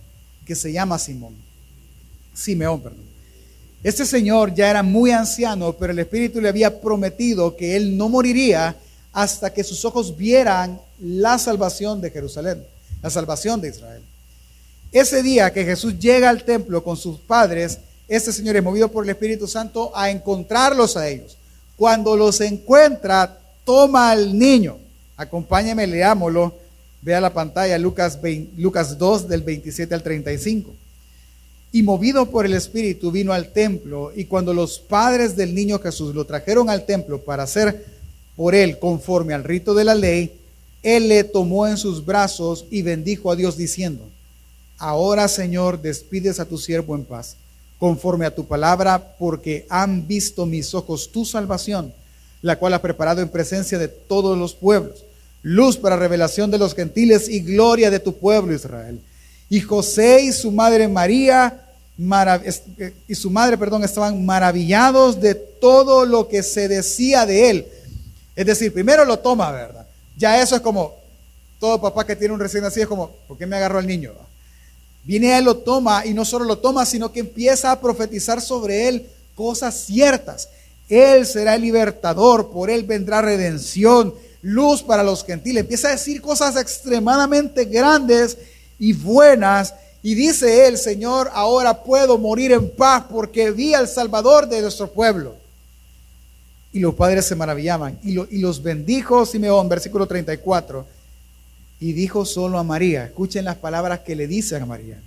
que 0.49 0.55
se 0.55 0.73
llama 0.73 0.97
Simón. 0.97 1.35
Simeón, 2.33 2.81
perdón. 2.81 3.05
Este 3.83 4.03
señor 4.03 4.51
ya 4.51 4.71
era 4.71 4.81
muy 4.81 5.11
anciano, 5.11 5.73
pero 5.73 5.93
el 5.93 5.99
Espíritu 5.99 6.41
le 6.41 6.49
había 6.49 6.81
prometido 6.81 7.55
que 7.55 7.75
él 7.75 7.95
no 7.95 8.09
moriría 8.09 8.75
hasta 9.13 9.53
que 9.53 9.63
sus 9.63 9.85
ojos 9.85 10.17
vieran 10.17 10.81
la 10.99 11.37
salvación 11.37 12.01
de 12.01 12.09
Jerusalén, 12.09 12.65
la 13.03 13.11
salvación 13.11 13.61
de 13.61 13.69
Israel. 13.69 14.01
Ese 14.91 15.21
día 15.21 15.53
que 15.53 15.65
Jesús 15.65 15.99
llega 15.99 16.31
al 16.31 16.43
templo 16.43 16.83
con 16.83 16.97
sus 16.97 17.19
padres, 17.19 17.77
este 18.07 18.33
Señor 18.33 18.55
es 18.55 18.63
movido 18.63 18.89
por 18.89 19.03
el 19.03 19.11
Espíritu 19.11 19.47
Santo 19.47 19.91
a 19.95 20.09
encontrarlos 20.09 20.97
a 20.97 21.07
ellos. 21.07 21.37
Cuando 21.75 22.17
los 22.17 22.41
encuentra, 22.41 23.37
toma 23.63 24.09
al 24.09 24.35
niño. 24.35 24.79
Acompáñame, 25.15 25.85
leámoslo. 25.85 26.55
Vea 27.01 27.21
la 27.21 27.33
pantalla, 27.33 27.77
Lucas, 27.77 28.19
Lucas 28.57 28.97
2 28.97 29.27
del 29.27 29.41
27 29.41 29.93
al 29.95 30.03
35. 30.03 30.73
Y 31.71 31.83
movido 31.83 32.29
por 32.29 32.45
el 32.45 32.53
Espíritu 32.53 33.11
vino 33.11 33.31
al 33.31 33.53
templo 33.53 34.11
y 34.15 34.25
cuando 34.25 34.53
los 34.53 34.79
padres 34.79 35.35
del 35.35 35.53
niño 35.53 35.79
Jesús 35.79 36.15
lo 36.15 36.25
trajeron 36.25 36.69
al 36.69 36.85
templo 36.85 37.21
para 37.21 37.43
hacer 37.43 37.85
por 38.35 38.55
él 38.55 38.79
conforme 38.79 39.33
al 39.33 39.43
rito 39.43 39.73
de 39.73 39.83
la 39.83 39.93
ley, 39.93 40.39
él 40.81 41.09
le 41.09 41.23
tomó 41.23 41.67
en 41.67 41.77
sus 41.77 42.05
brazos 42.05 42.65
y 42.71 42.81
bendijo 42.81 43.31
a 43.31 43.35
Dios 43.35 43.57
diciendo, 43.57 44.09
ahora 44.77 45.27
Señor, 45.27 45.81
despides 45.81 46.39
a 46.39 46.45
tu 46.45 46.57
siervo 46.57 46.95
en 46.95 47.03
paz, 47.03 47.35
conforme 47.77 48.25
a 48.25 48.33
tu 48.33 48.47
palabra, 48.47 49.15
porque 49.19 49.65
han 49.69 50.07
visto 50.07 50.45
mis 50.45 50.73
ojos 50.73 51.11
tu 51.11 51.25
salvación, 51.25 51.93
la 52.41 52.57
cual 52.57 52.73
has 52.73 52.79
preparado 52.79 53.21
en 53.21 53.29
presencia 53.29 53.77
de 53.77 53.89
todos 53.89 54.37
los 54.37 54.53
pueblos, 54.53 55.03
luz 55.41 55.77
para 55.77 55.95
revelación 55.95 56.51
de 56.51 56.57
los 56.57 56.75
gentiles 56.75 57.29
y 57.29 57.41
gloria 57.41 57.89
de 57.89 57.99
tu 57.99 58.17
pueblo 58.17 58.53
Israel. 58.53 59.01
Y 59.49 59.61
José 59.61 60.21
y 60.23 60.31
su 60.31 60.51
madre 60.51 60.87
María 60.87 61.65
y 63.07 63.15
su 63.15 63.29
madre, 63.29 63.57
perdón, 63.57 63.83
estaban 63.83 64.25
maravillados 64.25 65.19
de 65.19 65.35
todo 65.35 66.05
lo 66.05 66.27
que 66.29 66.43
se 66.43 66.67
decía 66.67 67.25
de 67.25 67.49
él. 67.49 67.67
Es 68.35 68.45
decir, 68.45 68.71
primero 68.71 69.03
lo 69.03 69.19
toma, 69.19 69.51
¿verdad? 69.51 69.85
Ya 70.17 70.41
eso 70.41 70.55
es 70.55 70.61
como 70.61 70.93
todo 71.59 71.81
papá 71.81 72.05
que 72.05 72.15
tiene 72.15 72.33
un 72.33 72.39
recién 72.39 72.63
nacido 72.63 72.83
es 72.83 72.89
como, 72.89 73.11
¿por 73.27 73.37
qué 73.37 73.45
me 73.45 73.57
agarró 73.57 73.79
al 73.79 73.87
niño? 73.87 74.13
Viene 75.03 75.37
él, 75.37 75.45
lo 75.45 75.57
toma 75.57 76.05
y 76.05 76.13
no 76.13 76.23
solo 76.23 76.45
lo 76.45 76.57
toma, 76.59 76.85
sino 76.85 77.11
que 77.11 77.19
empieza 77.19 77.71
a 77.71 77.81
profetizar 77.81 78.41
sobre 78.41 78.87
él 78.87 79.09
cosas 79.35 79.75
ciertas. 79.75 80.49
Él 80.87 81.25
será 81.25 81.55
el 81.55 81.61
libertador, 81.61 82.49
por 82.49 82.69
él 82.69 82.83
vendrá 82.83 83.21
redención, 83.21 84.13
luz 84.41 84.81
para 84.81 85.03
los 85.03 85.23
gentiles. 85.23 85.61
Empieza 85.61 85.89
a 85.89 85.91
decir 85.91 86.21
cosas 86.21 86.55
extremadamente 86.55 87.65
grandes 87.65 88.37
y 88.77 88.93
buenas. 88.93 89.73
Y 90.01 90.15
dice 90.15 90.67
él, 90.67 90.77
Señor, 90.77 91.29
ahora 91.33 91.83
puedo 91.83 92.17
morir 92.17 92.51
en 92.51 92.69
paz 92.69 93.05
porque 93.09 93.51
vi 93.51 93.73
al 93.73 93.87
Salvador 93.87 94.47
de 94.47 94.61
nuestro 94.61 94.91
pueblo. 94.91 95.35
Y 96.71 96.79
los 96.79 96.95
padres 96.95 97.25
se 97.25 97.35
maravillaban. 97.35 97.99
Y, 98.03 98.19
y 98.35 98.39
los 98.39 98.61
bendijo 98.61 99.25
Simeón, 99.25 99.67
versículo 99.67 100.07
34. 100.07 100.85
Y 101.81 101.93
dijo 101.93 102.25
solo 102.25 102.59
a 102.59 102.63
María, 102.63 103.05
escuchen 103.05 103.45
las 103.45 103.57
palabras 103.57 103.99
que 103.99 104.15
le 104.15 104.27
dicen 104.27 104.61
a 104.63 104.65
María. 104.65 105.01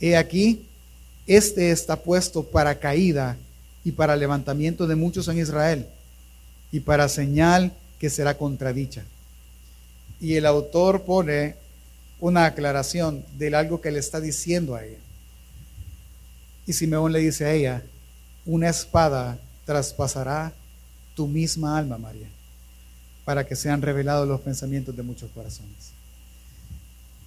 He 0.00 0.16
aquí, 0.16 0.66
este 1.26 1.70
está 1.70 1.96
puesto 1.96 2.44
para 2.44 2.78
caída 2.78 3.36
y 3.84 3.92
para 3.92 4.16
levantamiento 4.16 4.86
de 4.86 4.96
muchos 4.96 5.28
en 5.28 5.38
Israel 5.38 5.86
y 6.70 6.80
para 6.80 7.08
señal 7.08 7.72
que 7.98 8.10
será 8.10 8.36
contradicha. 8.36 9.02
Y 10.20 10.34
el 10.34 10.46
autor 10.46 11.02
pone 11.02 11.56
una 12.20 12.46
aclaración 12.46 13.24
de 13.36 13.54
algo 13.54 13.80
que 13.80 13.90
le 13.90 13.98
está 13.98 14.20
diciendo 14.20 14.74
a 14.74 14.84
ella. 14.84 14.98
Y 16.66 16.72
Simeón 16.72 17.12
le 17.12 17.20
dice 17.20 17.44
a 17.44 17.52
ella, 17.52 17.82
una 18.44 18.68
espada 18.68 19.38
traspasará 19.64 20.52
tu 21.14 21.26
misma 21.26 21.78
alma, 21.78 21.98
María, 21.98 22.28
para 23.24 23.46
que 23.46 23.56
sean 23.56 23.82
revelados 23.82 24.26
los 24.26 24.40
pensamientos 24.40 24.96
de 24.96 25.02
muchos 25.02 25.30
corazones. 25.30 25.92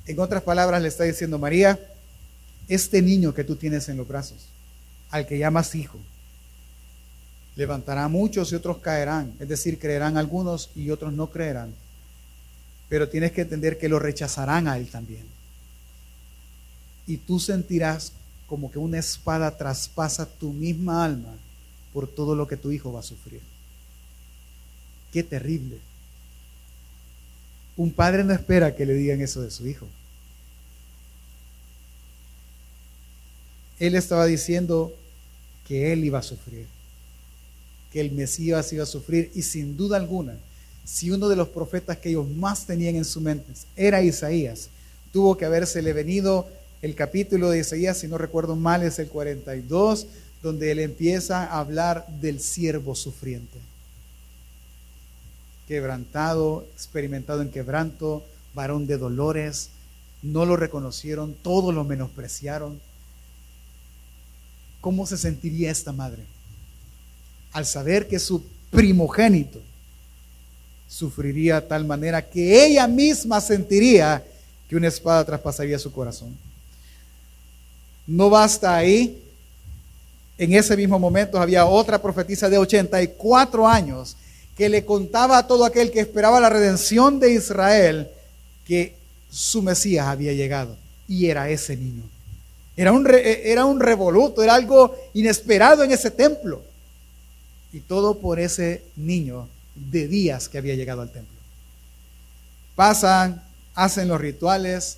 En 0.05 0.19
otras 0.19 0.41
palabras, 0.43 0.81
le 0.81 0.87
está 0.87 1.03
diciendo, 1.03 1.37
María, 1.37 1.79
este 2.67 3.01
niño 3.01 3.33
que 3.33 3.43
tú 3.43 3.55
tienes 3.55 3.87
en 3.89 3.97
los 3.97 4.07
brazos, 4.07 4.47
al 5.09 5.27
que 5.27 5.37
llamas 5.37 5.75
hijo, 5.75 5.99
levantará 7.55 8.05
a 8.05 8.09
muchos 8.09 8.51
y 8.51 8.55
otros 8.55 8.77
caerán, 8.77 9.33
es 9.39 9.47
decir, 9.47 9.79
creerán 9.79 10.17
algunos 10.17 10.69
y 10.75 10.89
otros 10.89 11.13
no 11.13 11.29
creerán 11.29 11.73
pero 12.91 13.07
tienes 13.07 13.31
que 13.31 13.39
entender 13.39 13.77
que 13.77 13.87
lo 13.87 13.99
rechazarán 13.99 14.67
a 14.67 14.77
él 14.77 14.89
también. 14.89 15.25
Y 17.07 17.15
tú 17.15 17.39
sentirás 17.39 18.11
como 18.47 18.69
que 18.69 18.79
una 18.79 18.99
espada 18.99 19.57
traspasa 19.57 20.25
tu 20.25 20.51
misma 20.51 21.05
alma 21.05 21.33
por 21.93 22.05
todo 22.05 22.35
lo 22.35 22.49
que 22.49 22.57
tu 22.57 22.69
hijo 22.69 22.91
va 22.91 22.99
a 22.99 23.03
sufrir. 23.03 23.39
Qué 25.13 25.23
terrible. 25.23 25.77
Un 27.77 27.93
padre 27.93 28.25
no 28.25 28.33
espera 28.33 28.75
que 28.75 28.85
le 28.85 28.93
digan 28.93 29.21
eso 29.21 29.41
de 29.41 29.51
su 29.51 29.65
hijo. 29.69 29.87
Él 33.79 33.95
estaba 33.95 34.25
diciendo 34.25 34.93
que 35.65 35.93
él 35.93 36.03
iba 36.03 36.19
a 36.19 36.23
sufrir, 36.23 36.67
que 37.91 38.01
el 38.01 38.11
Mesías 38.11 38.71
iba 38.73 38.83
a 38.83 38.87
sufrir 38.87 39.31
y 39.35 39.41
sin 39.41 39.77
duda 39.77 39.97
alguna 39.97 40.37
si 40.83 41.11
uno 41.11 41.29
de 41.29 41.35
los 41.35 41.49
profetas 41.49 41.97
que 41.97 42.09
ellos 42.09 42.27
más 42.27 42.65
tenían 42.65 42.95
en 42.95 43.05
su 43.05 43.21
mente 43.21 43.53
era 43.75 44.01
Isaías, 44.01 44.69
tuvo 45.13 45.37
que 45.37 45.45
habérsele 45.45 45.93
venido 45.93 46.47
el 46.81 46.95
capítulo 46.95 47.49
de 47.49 47.59
Isaías, 47.59 47.99
si 47.99 48.07
no 48.07 48.17
recuerdo 48.17 48.55
mal, 48.55 48.81
es 48.81 48.97
el 48.97 49.07
42, 49.07 50.07
donde 50.41 50.71
él 50.71 50.79
empieza 50.79 51.45
a 51.45 51.59
hablar 51.59 52.07
del 52.19 52.39
siervo 52.39 52.95
sufriente. 52.95 53.59
Quebrantado, 55.67 56.65
experimentado 56.73 57.41
en 57.43 57.51
quebranto, 57.51 58.25
varón 58.55 58.87
de 58.87 58.97
dolores, 58.97 59.69
no 60.23 60.45
lo 60.45 60.57
reconocieron, 60.57 61.35
todos 61.41 61.73
lo 61.73 61.83
menospreciaron. 61.83 62.81
¿Cómo 64.81 65.05
se 65.05 65.17
sentiría 65.17 65.69
esta 65.69 65.91
madre 65.91 66.25
al 67.53 67.65
saber 67.65 68.07
que 68.07 68.19
su 68.19 68.43
primogénito 68.69 69.59
sufriría 70.87 71.61
de 71.61 71.67
tal 71.67 71.85
manera 71.85 72.21
que 72.21 72.65
ella 72.65 72.87
misma 72.87 73.39
sentiría 73.39 74.23
que 74.67 74.75
una 74.75 74.87
espada 74.87 75.25
traspasaría 75.25 75.79
su 75.79 75.91
corazón. 75.91 76.37
No 78.07 78.29
basta 78.29 78.75
ahí. 78.75 79.21
En 80.37 80.53
ese 80.53 80.75
mismo 80.75 80.97
momento 80.97 81.39
había 81.39 81.65
otra 81.65 82.01
profetisa 82.01 82.49
de 82.49 82.57
84 82.57 83.67
años 83.67 84.17
que 84.57 84.69
le 84.69 84.83
contaba 84.85 85.37
a 85.37 85.47
todo 85.47 85.65
aquel 85.65 85.91
que 85.91 85.99
esperaba 85.99 86.39
la 86.39 86.49
redención 86.49 87.19
de 87.19 87.33
Israel 87.33 88.09
que 88.65 88.95
su 89.29 89.61
Mesías 89.61 90.07
había 90.07 90.33
llegado. 90.33 90.77
Y 91.07 91.27
era 91.27 91.49
ese 91.49 91.77
niño. 91.77 92.03
Era 92.75 92.91
un, 92.91 93.07
era 93.09 93.65
un 93.65 93.79
revoluto, 93.79 94.41
era 94.43 94.55
algo 94.55 94.95
inesperado 95.13 95.83
en 95.83 95.91
ese 95.91 96.11
templo. 96.11 96.63
Y 97.73 97.79
todo 97.81 98.19
por 98.19 98.39
ese 98.39 98.83
niño 98.95 99.47
de 99.75 100.07
días 100.07 100.49
que 100.49 100.57
había 100.57 100.75
llegado 100.75 101.01
al 101.01 101.11
templo. 101.11 101.37
Pasan, 102.75 103.43
hacen 103.73 104.07
los 104.07 104.19
rituales 104.19 104.97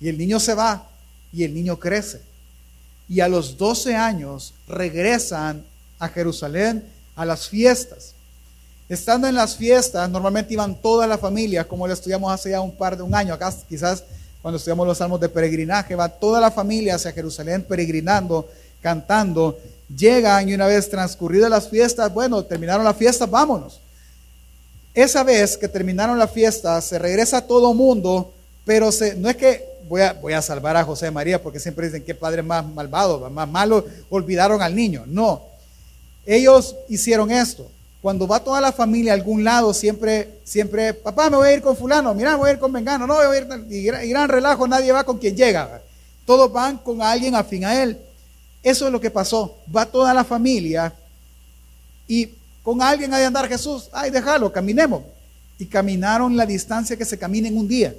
y 0.00 0.08
el 0.08 0.18
niño 0.18 0.40
se 0.40 0.54
va 0.54 0.88
y 1.32 1.44
el 1.44 1.54
niño 1.54 1.78
crece. 1.78 2.20
Y 3.08 3.20
a 3.20 3.28
los 3.28 3.58
12 3.58 3.96
años 3.96 4.54
regresan 4.66 5.64
a 5.98 6.08
Jerusalén 6.08 6.84
a 7.16 7.24
las 7.24 7.48
fiestas. 7.48 8.14
Estando 8.88 9.26
en 9.26 9.34
las 9.34 9.56
fiestas, 9.56 10.08
normalmente 10.10 10.52
iban 10.52 10.80
toda 10.80 11.06
la 11.06 11.18
familia, 11.18 11.66
como 11.66 11.86
lo 11.86 11.92
estudiamos 11.92 12.32
hace 12.32 12.50
ya 12.50 12.60
un 12.60 12.76
par 12.76 12.96
de 12.96 13.02
un 13.02 13.14
año, 13.14 13.32
acá 13.32 13.52
quizás 13.68 14.04
cuando 14.42 14.58
estudiamos 14.58 14.86
los 14.86 14.98
salmos 14.98 15.20
de 15.20 15.30
peregrinaje, 15.30 15.94
va 15.94 16.08
toda 16.08 16.38
la 16.38 16.50
familia 16.50 16.96
hacia 16.96 17.12
Jerusalén 17.12 17.62
peregrinando, 17.62 18.46
cantando, 18.82 19.58
llegan 19.88 20.48
y 20.48 20.54
una 20.54 20.66
vez 20.66 20.88
transcurridas 20.88 21.50
las 21.50 21.68
fiestas, 21.68 22.12
bueno, 22.12 22.42
terminaron 22.44 22.84
la 22.84 22.94
fiesta, 22.94 23.26
vámonos. 23.26 23.80
Esa 24.94 25.24
vez 25.24 25.56
que 25.56 25.68
terminaron 25.68 26.18
la 26.18 26.28
fiesta, 26.28 26.80
se 26.80 26.98
regresa 26.98 27.40
todo 27.46 27.74
mundo, 27.74 28.32
pero 28.64 28.90
no 29.18 29.28
es 29.28 29.36
que 29.36 29.74
voy 29.88 30.32
a, 30.32 30.42
salvar 30.42 30.76
a 30.76 30.84
José 30.84 31.10
María, 31.10 31.42
porque 31.42 31.60
siempre 31.60 31.86
dicen 31.86 32.04
que 32.04 32.14
padre 32.14 32.42
más 32.42 32.64
malvado, 32.66 33.28
más 33.30 33.48
malo, 33.48 33.84
olvidaron 34.08 34.62
al 34.62 34.74
niño. 34.74 35.04
No, 35.06 35.42
ellos 36.24 36.76
hicieron 36.88 37.30
esto. 37.30 37.70
Cuando 38.00 38.28
va 38.28 38.40
toda 38.40 38.60
la 38.60 38.72
familia 38.72 39.12
a 39.12 39.14
algún 39.14 39.44
lado, 39.44 39.72
siempre, 39.72 40.40
siempre, 40.44 40.92
papá, 40.92 41.30
me 41.30 41.38
voy 41.38 41.48
a 41.48 41.54
ir 41.54 41.62
con 41.62 41.76
fulano, 41.76 42.14
mira, 42.14 42.32
me 42.32 42.36
voy 42.36 42.50
a 42.50 42.52
ir 42.52 42.58
con 42.58 42.72
Vengano, 42.72 43.06
no, 43.06 43.14
voy 43.14 43.36
a 43.36 43.38
ir, 43.38 43.48
y, 43.70 43.88
y 43.88 44.08
gran 44.10 44.28
relajo, 44.28 44.68
nadie 44.68 44.92
va 44.92 45.04
con 45.04 45.18
quien 45.18 45.34
llega. 45.34 45.80
Todos 46.26 46.52
van 46.52 46.78
con 46.78 47.02
alguien 47.02 47.34
afín 47.34 47.64
a 47.64 47.82
él. 47.82 47.98
Eso 48.64 48.86
es 48.86 48.92
lo 48.92 49.00
que 49.00 49.10
pasó. 49.10 49.58
Va 49.74 49.84
toda 49.84 50.14
la 50.14 50.24
familia 50.24 50.94
y 52.08 52.30
con 52.62 52.80
alguien 52.80 53.12
ha 53.12 53.18
de 53.18 53.26
andar 53.26 53.46
Jesús. 53.46 53.90
Ay, 53.92 54.10
déjalo, 54.10 54.50
caminemos. 54.50 55.02
Y 55.58 55.66
caminaron 55.66 56.34
la 56.34 56.46
distancia 56.46 56.96
que 56.96 57.04
se 57.04 57.18
camina 57.18 57.46
en 57.46 57.58
un 57.58 57.68
día. 57.68 57.94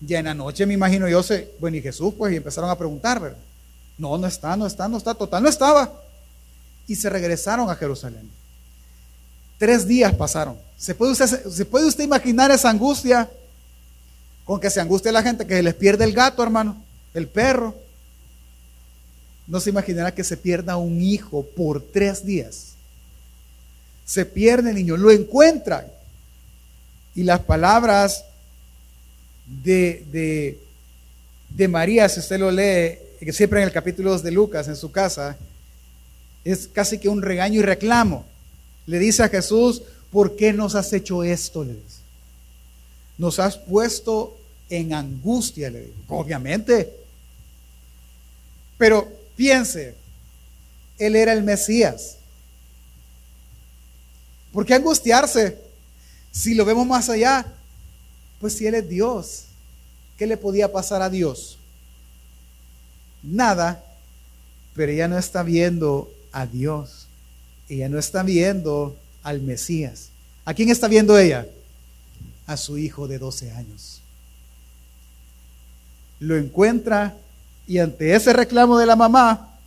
Ya 0.00 0.18
en 0.18 0.26
la 0.26 0.34
noche 0.34 0.66
me 0.66 0.74
imagino 0.74 1.08
yo, 1.08 1.22
sé, 1.22 1.52
bueno, 1.58 1.78
y 1.78 1.82
Jesús, 1.82 2.12
pues, 2.16 2.34
y 2.34 2.36
empezaron 2.36 2.68
a 2.68 2.76
preguntar, 2.76 3.18
¿verdad? 3.18 3.38
No, 3.96 4.18
no 4.18 4.26
está, 4.26 4.54
no 4.54 4.66
está, 4.66 4.86
no 4.86 4.98
está, 4.98 5.14
total, 5.14 5.42
no 5.42 5.48
estaba. 5.48 5.90
Y 6.86 6.94
se 6.94 7.08
regresaron 7.08 7.70
a 7.70 7.74
Jerusalén. 7.74 8.30
Tres 9.56 9.88
días 9.88 10.14
pasaron. 10.14 10.58
¿Se 10.76 10.94
puede 10.94 11.12
usted, 11.12 11.48
¿se 11.50 11.64
puede 11.64 11.86
usted 11.86 12.04
imaginar 12.04 12.50
esa 12.50 12.68
angustia? 12.68 13.30
Con 14.44 14.60
que 14.60 14.68
se 14.68 14.80
angustia 14.80 15.10
la 15.10 15.22
gente, 15.22 15.46
que 15.46 15.54
se 15.54 15.62
les 15.62 15.74
pierde 15.74 16.04
el 16.04 16.12
gato, 16.12 16.42
hermano, 16.42 16.84
el 17.14 17.28
perro. 17.28 17.74
No 19.46 19.60
se 19.60 19.70
imaginará 19.70 20.14
que 20.14 20.24
se 20.24 20.36
pierda 20.36 20.76
un 20.76 21.02
hijo 21.02 21.44
por 21.56 21.82
tres 21.82 22.24
días. 22.24 22.74
Se 24.04 24.24
pierde 24.24 24.70
el 24.70 24.76
niño, 24.76 24.96
lo 24.96 25.10
encuentran. 25.10 25.86
Y 27.14 27.22
las 27.22 27.40
palabras 27.40 28.24
de, 29.46 30.58
de, 31.50 31.68
María, 31.68 32.08
si 32.08 32.20
usted 32.20 32.38
lo 32.38 32.50
lee, 32.50 32.98
siempre 33.32 33.60
en 33.60 33.68
el 33.68 33.72
capítulo 33.72 34.10
2 34.10 34.22
de 34.22 34.30
Lucas, 34.32 34.68
en 34.68 34.76
su 34.76 34.90
casa, 34.90 35.36
es 36.44 36.68
casi 36.68 36.98
que 36.98 37.08
un 37.08 37.22
regaño 37.22 37.60
y 37.60 37.62
reclamo. 37.62 38.24
Le 38.86 38.98
dice 38.98 39.22
a 39.22 39.28
Jesús, 39.28 39.82
¿por 40.10 40.36
qué 40.36 40.52
nos 40.52 40.74
has 40.74 40.92
hecho 40.92 41.22
esto? 41.22 41.64
Le 41.64 41.74
dice. 41.74 42.04
Nos 43.16 43.38
has 43.38 43.56
puesto 43.56 44.36
en 44.68 44.92
angustia. 44.92 45.72
Obviamente. 46.08 46.92
Pero 48.76 49.23
piense, 49.36 49.94
Él 50.98 51.16
era 51.16 51.32
el 51.32 51.42
Mesías. 51.42 52.16
¿Por 54.52 54.64
qué 54.64 54.74
angustiarse? 54.74 55.58
Si 56.30 56.54
lo 56.54 56.64
vemos 56.64 56.86
más 56.86 57.08
allá, 57.08 57.46
pues 58.40 58.56
si 58.56 58.66
Él 58.66 58.74
es 58.74 58.88
Dios, 58.88 59.44
¿qué 60.16 60.26
le 60.26 60.36
podía 60.36 60.70
pasar 60.70 61.02
a 61.02 61.10
Dios? 61.10 61.58
Nada, 63.22 63.84
pero 64.74 64.92
ella 64.92 65.08
no 65.08 65.18
está 65.18 65.42
viendo 65.42 66.12
a 66.32 66.46
Dios. 66.46 67.06
Ella 67.68 67.88
no 67.88 67.98
está 67.98 68.22
viendo 68.22 68.96
al 69.22 69.40
Mesías. 69.40 70.10
¿A 70.44 70.52
quién 70.52 70.68
está 70.68 70.88
viendo 70.88 71.18
ella? 71.18 71.46
A 72.46 72.56
su 72.56 72.76
hijo 72.76 73.08
de 73.08 73.18
12 73.18 73.52
años. 73.52 74.02
Lo 76.20 76.36
encuentra 76.36 77.16
y 77.66 77.78
ante 77.78 78.14
ese 78.14 78.32
reclamo 78.32 78.78
de 78.78 78.86
la 78.86 78.96
mamá, 78.96 79.58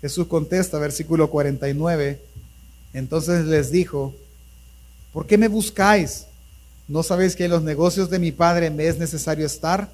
Jesús 0.00 0.26
contesta, 0.26 0.78
versículo 0.78 1.30
49, 1.30 2.20
entonces 2.92 3.46
les 3.46 3.70
dijo, 3.70 4.14
¿por 5.12 5.26
qué 5.26 5.38
me 5.38 5.48
buscáis? 5.48 6.26
¿No 6.88 7.02
sabéis 7.02 7.36
que 7.36 7.44
en 7.44 7.50
los 7.50 7.62
negocios 7.62 8.10
de 8.10 8.18
mi 8.18 8.32
padre 8.32 8.70
me 8.70 8.86
es 8.86 8.98
necesario 8.98 9.46
estar? 9.46 9.92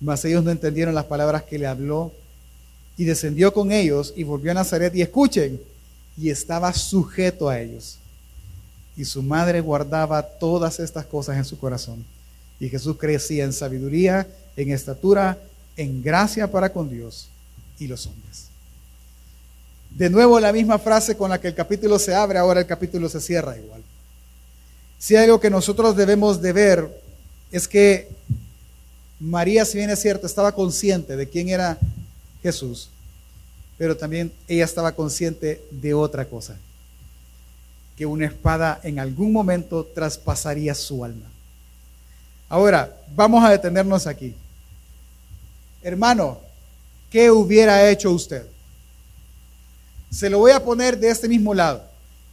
Mas 0.00 0.24
ellos 0.24 0.44
no 0.44 0.50
entendieron 0.50 0.94
las 0.94 1.04
palabras 1.04 1.42
que 1.42 1.58
le 1.58 1.66
habló 1.66 2.12
y 2.96 3.04
descendió 3.04 3.52
con 3.52 3.72
ellos 3.72 4.14
y 4.16 4.22
volvió 4.22 4.50
a 4.50 4.54
Nazaret 4.54 4.94
y 4.94 5.02
escuchen, 5.02 5.60
y 6.16 6.30
estaba 6.30 6.72
sujeto 6.72 7.48
a 7.48 7.60
ellos. 7.60 7.98
Y 8.96 9.04
su 9.04 9.22
madre 9.22 9.60
guardaba 9.60 10.22
todas 10.22 10.80
estas 10.80 11.04
cosas 11.04 11.36
en 11.36 11.44
su 11.44 11.58
corazón. 11.58 12.04
Y 12.58 12.70
Jesús 12.70 12.96
crecía 12.98 13.44
en 13.44 13.52
sabiduría, 13.52 14.26
en 14.56 14.72
estatura, 14.72 15.38
en 15.76 16.02
gracia 16.02 16.50
para 16.50 16.72
con 16.72 16.88
Dios 16.88 17.28
y 17.78 17.86
los 17.86 18.06
hombres. 18.06 18.46
De 19.90 20.10
nuevo 20.10 20.38
la 20.40 20.52
misma 20.52 20.78
frase 20.78 21.16
con 21.16 21.30
la 21.30 21.40
que 21.40 21.48
el 21.48 21.54
capítulo 21.54 21.98
se 21.98 22.14
abre, 22.14 22.38
ahora 22.38 22.60
el 22.60 22.66
capítulo 22.66 23.08
se 23.08 23.20
cierra 23.20 23.56
igual. 23.56 23.82
Si 24.98 25.16
algo 25.16 25.40
que 25.40 25.50
nosotros 25.50 25.96
debemos 25.96 26.40
de 26.40 26.52
ver 26.52 27.02
es 27.50 27.68
que 27.68 28.08
María, 29.18 29.64
si 29.64 29.78
bien 29.78 29.90
es 29.90 30.00
cierto, 30.00 30.26
estaba 30.26 30.52
consciente 30.52 31.16
de 31.16 31.28
quién 31.28 31.48
era 31.48 31.78
Jesús, 32.42 32.90
pero 33.78 33.96
también 33.96 34.32
ella 34.48 34.64
estaba 34.64 34.92
consciente 34.92 35.62
de 35.70 35.94
otra 35.94 36.26
cosa, 36.26 36.56
que 37.96 38.04
una 38.04 38.26
espada 38.26 38.80
en 38.82 38.98
algún 38.98 39.32
momento 39.32 39.84
traspasaría 39.84 40.74
su 40.74 41.04
alma. 41.04 41.26
Ahora, 42.48 42.94
vamos 43.14 43.42
a 43.42 43.50
detenernos 43.50 44.06
aquí. 44.06 44.34
Hermano, 45.86 46.40
¿qué 47.12 47.30
hubiera 47.30 47.88
hecho 47.88 48.10
usted? 48.10 48.44
Se 50.10 50.28
lo 50.28 50.40
voy 50.40 50.50
a 50.50 50.64
poner 50.64 50.98
de 50.98 51.10
este 51.10 51.28
mismo 51.28 51.54
lado. 51.54 51.80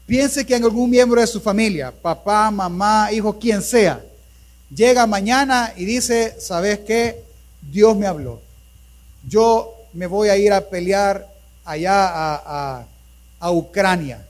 Piense 0.07 0.43
que 0.43 0.55
en 0.55 0.63
algún 0.63 0.89
miembro 0.89 1.21
de 1.21 1.27
su 1.27 1.39
familia, 1.39 1.91
papá, 1.91 2.49
mamá, 2.49 3.11
hijo, 3.11 3.37
quien 3.37 3.61
sea, 3.61 4.03
llega 4.73 5.05
mañana 5.05 5.71
y 5.77 5.85
dice, 5.85 6.35
¿sabes 6.39 6.79
qué? 6.79 7.23
Dios 7.61 7.95
me 7.95 8.07
habló. 8.07 8.41
Yo 9.27 9.71
me 9.93 10.07
voy 10.07 10.29
a 10.29 10.37
ir 10.37 10.51
a 10.51 10.67
pelear 10.67 11.31
allá 11.63 12.87
a, 13.39 13.51
Ucrania. 13.51 14.25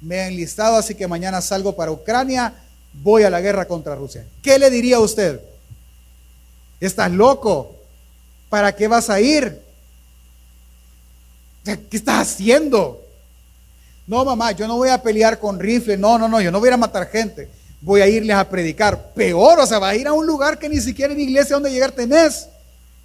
Me 0.00 0.16
he 0.16 0.26
enlistado, 0.26 0.74
así 0.74 0.96
que 0.96 1.06
mañana 1.06 1.40
salgo 1.40 1.76
para 1.76 1.92
Ucrania, 1.92 2.52
voy 2.94 3.22
a 3.22 3.30
la 3.30 3.40
guerra 3.40 3.68
contra 3.68 3.94
Rusia. 3.94 4.26
¿Qué 4.42 4.58
le 4.58 4.70
diría 4.70 4.96
a 4.96 5.00
usted? 5.00 5.40
¿Estás 6.80 7.12
loco? 7.12 7.75
¿Para 8.48 8.74
qué 8.74 8.88
vas 8.88 9.10
a 9.10 9.20
ir? 9.20 9.60
¿Qué 11.64 11.96
estás 11.96 12.28
haciendo? 12.28 13.02
No, 14.06 14.24
mamá, 14.24 14.52
yo 14.52 14.68
no 14.68 14.76
voy 14.76 14.88
a 14.88 15.02
pelear 15.02 15.38
con 15.40 15.58
rifle. 15.58 15.96
No, 15.96 16.18
no, 16.18 16.28
no, 16.28 16.40
yo 16.40 16.52
no 16.52 16.60
voy 16.60 16.68
a 16.68 16.76
matar 16.76 17.08
gente. 17.08 17.48
Voy 17.80 18.00
a 18.00 18.08
irles 18.08 18.36
a 18.36 18.48
predicar. 18.48 19.12
Peor, 19.12 19.58
o 19.58 19.66
sea, 19.66 19.78
va 19.78 19.88
a 19.88 19.96
ir 19.96 20.06
a 20.06 20.12
un 20.12 20.26
lugar 20.26 20.58
que 20.58 20.68
ni 20.68 20.80
siquiera 20.80 21.12
en 21.12 21.20
iglesia 21.20 21.56
donde 21.56 21.72
llegar 21.72 21.92
tenés. 21.92 22.48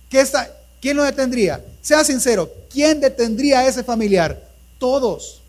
¿Qué 0.10 0.22
está? 0.22 0.50
¿Quién 0.80 0.98
lo 0.98 1.04
detendría? 1.04 1.64
Sea 1.82 2.04
sincero, 2.04 2.52
¿quién 2.70 3.00
detendría 3.00 3.60
a 3.60 3.68
ese 3.68 3.84
familiar? 3.84 4.48
Todos. 4.78 5.42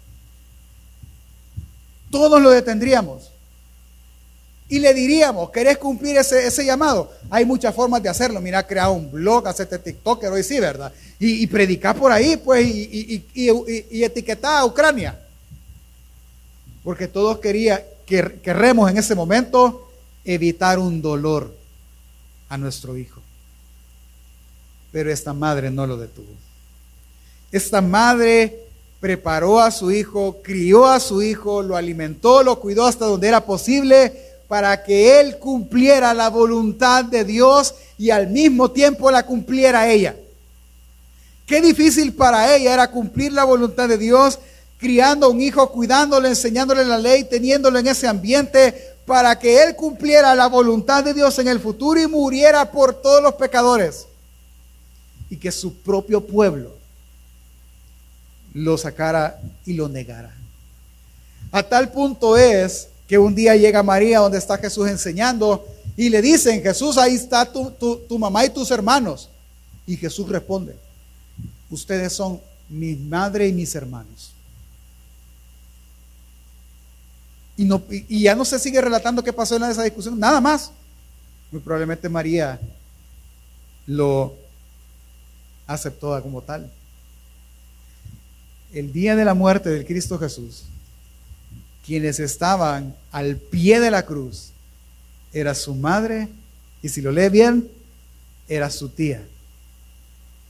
Todos 2.10 2.40
lo 2.40 2.50
detendríamos. 2.50 3.31
Y 4.72 4.78
le 4.78 4.94
diríamos, 4.94 5.50
¿querés 5.50 5.76
cumplir 5.76 6.16
ese, 6.16 6.64
llamado? 6.64 7.12
Hay 7.28 7.44
muchas 7.44 7.74
formas 7.74 8.02
de 8.02 8.08
hacerlo. 8.08 8.40
Mira, 8.40 8.66
crear 8.66 8.88
un 8.88 9.12
blog, 9.12 9.46
hacerte 9.46 9.78
TikToker 9.78 10.32
hoy 10.32 10.42
sí, 10.42 10.58
¿verdad? 10.60 10.90
Y, 11.18 11.46
predicar 11.46 11.94
por 11.94 12.10
ahí, 12.10 12.38
pues, 12.38 12.66
y, 12.66 13.22
y, 13.34 14.04
a 14.42 14.64
Ucrania. 14.64 15.20
Porque 16.82 17.06
todos 17.06 17.38
querían, 17.38 17.82
querremos 18.06 18.90
en 18.90 18.96
ese 18.96 19.14
momento 19.14 19.92
evitar 20.24 20.78
un 20.78 21.02
dolor 21.02 21.54
a 22.48 22.56
nuestro 22.56 22.96
hijo. 22.96 23.20
Pero 24.90 25.12
esta 25.12 25.34
madre 25.34 25.70
no 25.70 25.86
lo 25.86 25.98
detuvo. 25.98 26.32
Esta 27.52 27.82
madre 27.82 28.68
preparó 29.00 29.60
a 29.60 29.70
su 29.70 29.90
hijo, 29.90 30.40
crió 30.42 30.86
a 30.86 30.98
su 30.98 31.20
hijo, 31.20 31.60
lo 31.60 31.76
alimentó, 31.76 32.42
lo 32.42 32.58
cuidó 32.58 32.86
hasta 32.86 33.04
donde 33.04 33.28
era 33.28 33.44
posible 33.44 34.31
para 34.52 34.82
que 34.82 35.18
él 35.18 35.38
cumpliera 35.38 36.12
la 36.12 36.28
voluntad 36.28 37.06
de 37.06 37.24
Dios 37.24 37.74
y 37.96 38.10
al 38.10 38.26
mismo 38.26 38.70
tiempo 38.70 39.10
la 39.10 39.24
cumpliera 39.24 39.88
ella. 39.88 40.14
Qué 41.46 41.62
difícil 41.62 42.12
para 42.12 42.54
ella 42.54 42.74
era 42.74 42.90
cumplir 42.90 43.32
la 43.32 43.44
voluntad 43.44 43.88
de 43.88 43.96
Dios, 43.96 44.38
criando 44.76 45.24
a 45.24 45.30
un 45.30 45.40
hijo, 45.40 45.72
cuidándole, 45.72 46.28
enseñándole 46.28 46.84
la 46.84 46.98
ley, 46.98 47.24
teniéndolo 47.24 47.78
en 47.78 47.86
ese 47.86 48.06
ambiente, 48.06 48.94
para 49.06 49.38
que 49.38 49.62
él 49.62 49.74
cumpliera 49.74 50.34
la 50.34 50.48
voluntad 50.48 51.02
de 51.02 51.14
Dios 51.14 51.38
en 51.38 51.48
el 51.48 51.58
futuro 51.58 51.98
y 51.98 52.06
muriera 52.06 52.70
por 52.70 52.92
todos 52.92 53.22
los 53.22 53.32
pecadores 53.36 54.04
y 55.30 55.38
que 55.38 55.50
su 55.50 55.78
propio 55.78 56.26
pueblo 56.26 56.72
lo 58.52 58.76
sacara 58.76 59.40
y 59.64 59.72
lo 59.72 59.88
negara. 59.88 60.36
A 61.52 61.62
tal 61.62 61.90
punto 61.90 62.36
es 62.36 62.88
que 63.12 63.18
un 63.18 63.34
día 63.34 63.54
llega 63.56 63.82
María 63.82 64.20
donde 64.20 64.38
está 64.38 64.56
Jesús 64.56 64.88
enseñando 64.88 65.68
y 65.98 66.08
le 66.08 66.22
dicen, 66.22 66.62
Jesús, 66.62 66.96
ahí 66.96 67.16
está 67.16 67.44
tu, 67.44 68.18
mamá 68.18 68.46
y 68.46 68.48
tus 68.48 68.70
hermanos. 68.70 69.28
Y 69.86 69.98
Jesús 69.98 70.26
responde, 70.30 70.74
ustedes 71.68 72.14
son 72.14 72.40
mi 72.70 72.96
madre 72.96 73.46
y 73.46 73.52
mis 73.52 73.74
hermanos. 73.74 74.32
Y, 77.54 77.68
y 78.08 78.22
ya 78.22 78.34
no 78.34 78.46
se 78.46 78.58
sigue 78.58 78.80
relatando 78.80 79.22
qué 79.22 79.34
pasó 79.34 79.56
en 79.56 79.64
esa 79.64 79.82
discusión, 79.82 80.18
nada 80.18 80.40
más. 80.40 80.72
Muy 81.50 81.60
probablemente 81.60 82.08
María 82.08 82.58
lo 83.86 84.34
aceptó 85.66 86.18
como 86.22 86.40
tal. 86.40 86.72
El 88.72 88.90
día 88.90 89.14
de 89.14 89.26
la 89.26 89.34
muerte 89.34 89.68
del 89.68 89.84
Cristo 89.84 90.18
Jesús, 90.18 90.64
quienes 91.84 92.20
estaban 92.20 92.96
al 93.10 93.36
pie 93.36 93.80
de 93.80 93.90
la 93.90 94.06
cruz, 94.06 94.50
era 95.32 95.54
su 95.54 95.74
madre, 95.74 96.28
y 96.82 96.88
si 96.88 97.00
lo 97.00 97.10
lee 97.12 97.28
bien, 97.28 97.70
era 98.48 98.70
su 98.70 98.88
tía, 98.88 99.22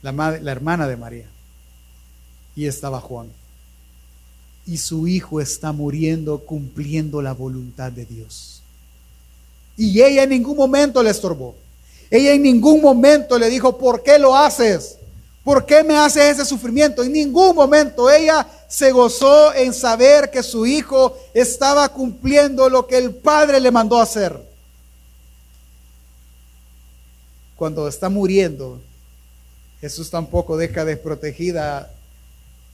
la, 0.02 0.12
madre, 0.12 0.42
la 0.42 0.52
hermana 0.52 0.88
de 0.88 0.96
María. 0.96 1.26
Y 2.54 2.66
estaba 2.66 3.00
Juan. 3.00 3.28
Y 4.66 4.76
su 4.76 5.08
hijo 5.08 5.40
está 5.40 5.72
muriendo 5.72 6.38
cumpliendo 6.40 7.22
la 7.22 7.32
voluntad 7.32 7.90
de 7.90 8.04
Dios. 8.04 8.62
Y 9.76 10.02
ella 10.02 10.24
en 10.24 10.30
ningún 10.30 10.56
momento 10.56 11.02
le 11.02 11.10
estorbó. 11.10 11.56
Ella 12.10 12.34
en 12.34 12.42
ningún 12.42 12.82
momento 12.82 13.38
le 13.38 13.48
dijo, 13.48 13.78
¿por 13.78 14.02
qué 14.02 14.18
lo 14.18 14.36
haces? 14.36 14.98
¿Por 15.44 15.66
qué 15.66 15.82
me 15.82 15.96
haces 15.96 16.38
ese 16.38 16.44
sufrimiento? 16.44 17.02
En 17.02 17.12
ningún 17.12 17.56
momento 17.56 18.10
ella 18.10 18.46
se 18.68 18.92
gozó 18.92 19.52
en 19.54 19.74
saber 19.74 20.30
que 20.30 20.42
su 20.42 20.66
hijo 20.66 21.18
estaba 21.34 21.88
cumpliendo 21.88 22.68
lo 22.68 22.86
que 22.86 22.96
el 22.96 23.12
padre 23.14 23.58
le 23.58 23.70
mandó 23.70 24.00
hacer. 24.00 24.40
Cuando 27.56 27.88
está 27.88 28.08
muriendo, 28.08 28.80
Jesús 29.80 30.10
tampoco 30.10 30.56
deja 30.56 30.84
desprotegida 30.84 31.92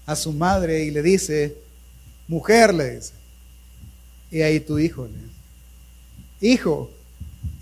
a 0.04 0.14
su 0.14 0.32
madre 0.32 0.84
y 0.84 0.90
le 0.90 1.02
dice, 1.02 1.56
mujer, 2.26 2.74
le 2.74 2.96
dice, 2.96 3.12
he 4.30 4.44
ahí 4.44 4.60
tu 4.60 4.78
hijo. 4.78 5.08
Hijo, 6.40 6.90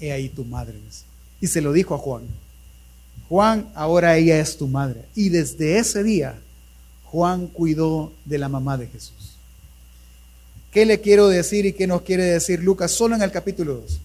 he 0.01 0.11
ahí 0.11 0.29
tu 0.29 0.45
madre. 0.45 0.75
Y 1.41 1.47
se 1.47 1.61
lo 1.61 1.73
dijo 1.73 1.95
a 1.95 1.99
Juan. 1.99 2.27
Juan, 3.29 3.71
ahora 3.75 4.17
ella 4.17 4.39
es 4.39 4.57
tu 4.57 4.69
madre. 4.69 5.05
Y 5.15 5.29
desde 5.29 5.79
ese 5.79 6.03
día, 6.03 6.39
Juan 7.05 7.49
cuidó 7.49 8.13
de 8.25 8.39
la 8.39 8.49
mamá 8.49 8.77
de 8.77 8.87
Jesús. 8.87 9.37
¿Qué 10.71 10.85
le 10.85 11.01
quiero 11.01 11.29
decir 11.29 11.67
y 11.67 11.73
qué 11.73 11.87
nos 11.87 12.03
quiere 12.03 12.25
decir 12.25 12.63
Lucas 12.63 12.91
solo 12.91 13.17
en 13.17 13.23
el 13.23 13.31
capítulo 13.31 13.75
2? 13.75 14.01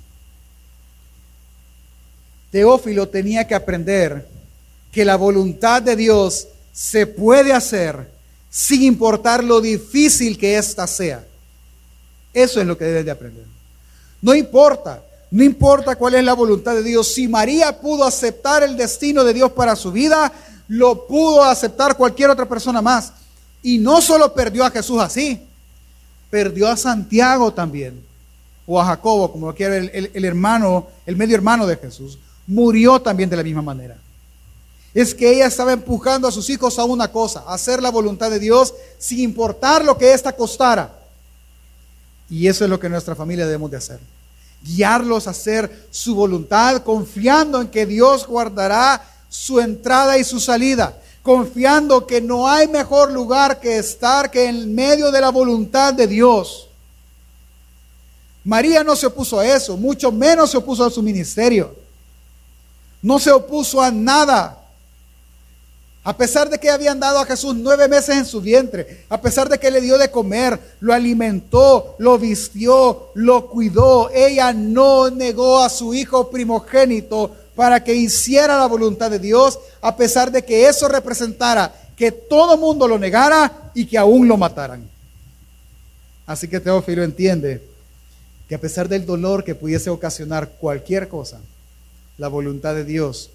Teófilo 2.52 3.10
tenía 3.10 3.46
que 3.48 3.56
aprender 3.56 4.28
que 4.92 5.06
la 5.06 5.16
voluntad 5.16 5.82
de 5.82 5.96
Dios 5.96 6.48
se 6.72 7.08
puede 7.08 7.54
hacer 7.54 8.10
sin 8.50 8.84
importar 8.84 9.44
lo 9.44 9.62
difícil 9.62 10.38
que 10.38 10.58
ésta 10.58 10.88
sea. 10.88 11.26
Eso 12.34 12.60
es 12.60 12.68
lo 12.68 12.78
que 12.78 12.86
debes 12.86 13.06
de 13.06 13.12
aprender. 13.12 13.46
No 14.22 14.36
importa 14.36 15.04
no 15.32 15.46
importa 15.46 15.96
cuál 15.96 16.16
es 16.16 16.26
la 16.26 16.34
voluntad 16.34 16.76
de 16.76 16.84
Dios. 16.84 17.14
Si 17.14 17.26
María 17.30 17.80
pudo 17.80 18.04
aceptar 18.04 18.64
el 18.64 18.76
destino 18.76 19.24
de 19.24 19.34
Dios 19.34 19.54
para 19.54 19.78
su 19.78 19.90
vida, 19.90 20.32
lo 20.68 21.08
pudo 21.08 21.46
aceptar 21.46 21.96
cualquier 21.96 22.30
otra 22.30 22.48
persona 22.48 22.82
más. 22.82 23.14
Y 23.64 23.78
no 23.78 24.02
solo 24.02 24.34
perdió 24.34 24.66
a 24.66 24.72
Jesús 24.72 25.00
así, 25.00 25.42
perdió 26.30 26.68
a 26.68 26.76
Santiago 26.76 27.54
también, 27.54 28.04
o 28.68 28.80
a 28.80 28.86
Jacobo, 28.86 29.32
como 29.32 29.54
quiera 29.56 29.78
el, 29.78 30.12
el 30.14 30.26
hermano, 30.26 30.88
el 31.06 31.16
medio 31.16 31.36
hermano 31.36 31.66
de 31.66 31.78
Jesús. 31.78 32.20
Murió 32.46 33.02
también 33.02 33.30
de 33.30 33.38
la 33.38 33.44
misma 33.44 33.62
manera. 33.62 33.98
Es 34.94 35.16
que 35.16 35.32
ella 35.32 35.46
estaba 35.46 35.72
empujando 35.72 36.28
a 36.28 36.32
sus 36.34 36.50
hijos 36.50 36.78
a 36.78 36.84
una 36.84 37.10
cosa, 37.10 37.46
hacer 37.48 37.82
la 37.82 37.90
voluntad 37.90 38.30
de 38.30 38.40
Dios 38.40 38.74
sin 38.98 39.20
importar 39.20 39.86
lo 39.86 39.98
que 39.98 40.12
ésta 40.12 40.34
costara. 40.34 40.94
Y 42.30 42.48
eso 42.48 42.66
es 42.66 42.70
lo 42.70 42.82
que 42.82 42.90
nuestra 42.90 43.16
familia 43.16 43.46
debemos 43.46 43.72
de 43.72 43.78
hacer 43.78 44.00
guiarlos 44.64 45.28
a 45.28 45.32
hacer 45.32 45.88
su 45.92 46.16
voluntad, 46.16 46.84
confiando 46.84 47.62
en 47.62 47.68
que 47.68 47.86
Dios 47.86 48.28
guardará 48.28 49.04
su 49.30 49.60
entrada 49.60 50.18
y 50.18 50.24
su 50.24 50.40
salida, 50.40 50.98
confiando 51.24 52.06
que 52.06 52.22
no 52.22 52.48
hay 52.48 52.68
mejor 52.68 53.12
lugar 53.12 53.60
que 53.60 53.78
estar 53.78 54.30
que 54.30 54.46
en 54.46 54.74
medio 54.74 55.12
de 55.12 55.22
la 55.22 55.30
voluntad 55.30 55.94
de 55.94 56.08
Dios. 56.08 56.68
María 58.44 58.84
no 58.84 58.96
se 58.96 59.06
opuso 59.06 59.40
a 59.40 59.48
eso, 59.48 59.78
mucho 59.78 60.12
menos 60.12 60.52
se 60.52 60.58
opuso 60.58 60.84
a 60.84 60.90
su 60.90 61.02
ministerio. 61.02 61.76
No 63.02 63.20
se 63.20 63.32
opuso 63.32 63.82
a 63.82 63.92
nada. 63.92 64.61
A 66.04 66.18
pesar 66.18 66.50
de 66.50 66.58
que 66.58 66.72
habían 66.72 67.00
dado 67.00 67.20
a 67.20 67.26
Jesús 67.26 67.56
nueve 67.56 67.88
meses 67.88 68.18
en 68.18 68.26
su 68.26 68.42
vientre, 68.42 69.06
a 69.08 69.22
pesar 69.22 69.48
de 69.48 69.60
que 69.60 69.70
le 69.70 69.82
dio 69.82 70.00
de 70.00 70.10
comer, 70.10 70.60
lo 70.80 70.94
alimentó, 70.94 71.96
lo 72.00 72.18
vistió, 72.18 73.12
lo 73.14 73.48
cuidó, 73.48 74.10
ella 74.10 74.52
no 74.52 75.12
negó 75.12 75.60
a 75.60 75.70
su 75.70 75.94
hijo 75.94 76.32
primogénito 76.32 77.36
para 77.56 77.84
que 77.84 77.94
hiciera 77.94 78.58
la 78.58 78.66
voluntad 78.66 79.12
de 79.12 79.20
Dios, 79.20 79.60
a 79.80 79.96
pesar 79.96 80.32
de 80.32 80.44
que 80.44 80.68
eso 80.68 80.88
representara 80.88 81.72
que 81.96 82.12
todo 82.12 82.58
mundo 82.58 82.88
lo 82.88 82.98
negara 82.98 83.72
y 83.76 83.86
que 83.86 84.00
aún 84.00 84.28
lo 84.28 84.38
mataran. 84.38 84.90
Así 86.26 86.48
que 86.48 86.60
Teófilo 86.60 87.04
entiende 87.04 87.62
que 88.50 88.56
a 88.56 88.60
pesar 88.60 88.90
del 88.90 89.06
dolor 89.06 89.44
que 89.44 89.54
pudiese 89.54 89.92
ocasionar 89.92 90.50
cualquier 90.60 91.08
cosa, 91.08 91.40
la 92.18 92.28
voluntad 92.28 92.74
de 92.74 92.86
Dios 92.86 93.30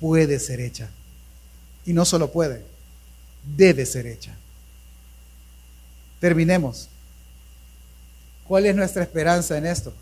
puede 0.00 0.38
ser 0.38 0.60
hecha. 0.60 0.88
Y 1.86 1.92
no 1.92 2.04
solo 2.04 2.30
puede, 2.30 2.62
debe 3.56 3.86
ser 3.86 4.06
hecha. 4.06 4.34
Terminemos. 6.20 6.88
¿Cuál 8.46 8.66
es 8.66 8.76
nuestra 8.76 9.02
esperanza 9.02 9.56
en 9.56 9.66
esto? 9.66 9.92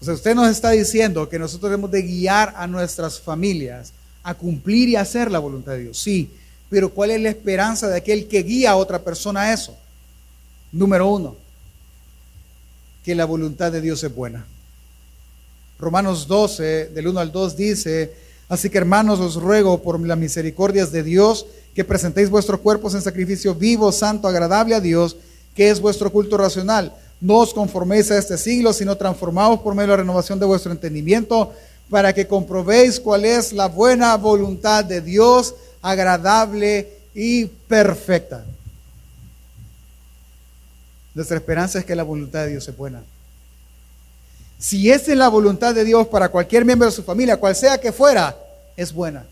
O 0.00 0.04
sea, 0.04 0.14
usted 0.14 0.34
nos 0.34 0.50
está 0.50 0.70
diciendo 0.70 1.28
que 1.28 1.38
nosotros 1.38 1.70
debemos 1.70 1.90
de 1.90 2.02
guiar 2.02 2.54
a 2.56 2.66
nuestras 2.66 3.20
familias 3.20 3.92
a 4.22 4.34
cumplir 4.34 4.88
y 4.88 4.96
hacer 4.96 5.30
la 5.30 5.38
voluntad 5.38 5.72
de 5.72 5.84
Dios. 5.84 5.98
Sí, 5.98 6.30
pero 6.68 6.90
¿cuál 6.90 7.12
es 7.12 7.20
la 7.20 7.30
esperanza 7.30 7.88
de 7.88 7.96
aquel 7.96 8.26
que 8.26 8.42
guía 8.42 8.72
a 8.72 8.76
otra 8.76 9.02
persona 9.02 9.42
a 9.42 9.52
eso? 9.52 9.76
Número 10.72 11.08
uno, 11.08 11.36
que 13.04 13.14
la 13.14 13.24
voluntad 13.24 13.72
de 13.72 13.80
Dios 13.80 14.02
es 14.02 14.14
buena. 14.14 14.44
Romanos 15.78 16.26
12, 16.26 16.88
del 16.88 17.08
1 17.08 17.20
al 17.20 17.32
2 17.32 17.56
dice, 17.56 18.14
Así 18.48 18.70
que 18.70 18.78
hermanos, 18.78 19.18
os 19.18 19.34
ruego 19.34 19.82
por 19.82 19.98
las 20.00 20.18
misericordias 20.18 20.92
de 20.92 21.02
Dios 21.02 21.46
que 21.74 21.84
presentéis 21.84 22.30
vuestros 22.30 22.60
cuerpos 22.60 22.94
en 22.94 23.02
sacrificio 23.02 23.54
vivo, 23.54 23.90
santo, 23.92 24.28
agradable 24.28 24.74
a 24.74 24.80
Dios, 24.80 25.16
que 25.54 25.68
es 25.68 25.80
vuestro 25.80 26.10
culto 26.12 26.36
racional. 26.36 26.94
No 27.20 27.36
os 27.36 27.52
conforméis 27.52 28.10
a 28.10 28.18
este 28.18 28.38
siglo, 28.38 28.72
sino 28.72 28.96
transformaos 28.96 29.60
por 29.60 29.74
medio 29.74 29.90
de 29.90 29.96
la 29.96 30.02
renovación 30.02 30.38
de 30.38 30.46
vuestro 30.46 30.72
entendimiento, 30.72 31.52
para 31.90 32.12
que 32.12 32.26
comprobéis 32.26 33.00
cuál 33.00 33.24
es 33.24 33.52
la 33.52 33.68
buena 33.68 34.16
voluntad 34.16 34.84
de 34.84 35.00
Dios, 35.00 35.54
agradable 35.82 36.88
y 37.14 37.46
perfecta. 37.46 38.44
Nuestra 41.14 41.36
esperanza 41.38 41.78
es 41.78 41.84
que 41.84 41.96
la 41.96 42.02
voluntad 42.02 42.44
de 42.44 42.50
Dios 42.50 42.64
sea 42.64 42.74
buena. 42.76 43.02
Si 44.58 44.90
es 44.90 45.06
la 45.08 45.28
voluntad 45.28 45.74
de 45.74 45.84
Dios 45.84 46.06
para 46.08 46.30
cualquier 46.30 46.64
miembro 46.64 46.86
de 46.86 46.94
su 46.94 47.02
familia, 47.02 47.36
cual 47.36 47.54
sea 47.54 47.78
que 47.78 47.92
fuera, 47.92 48.36
es 48.76 48.92
buena. 48.92 49.26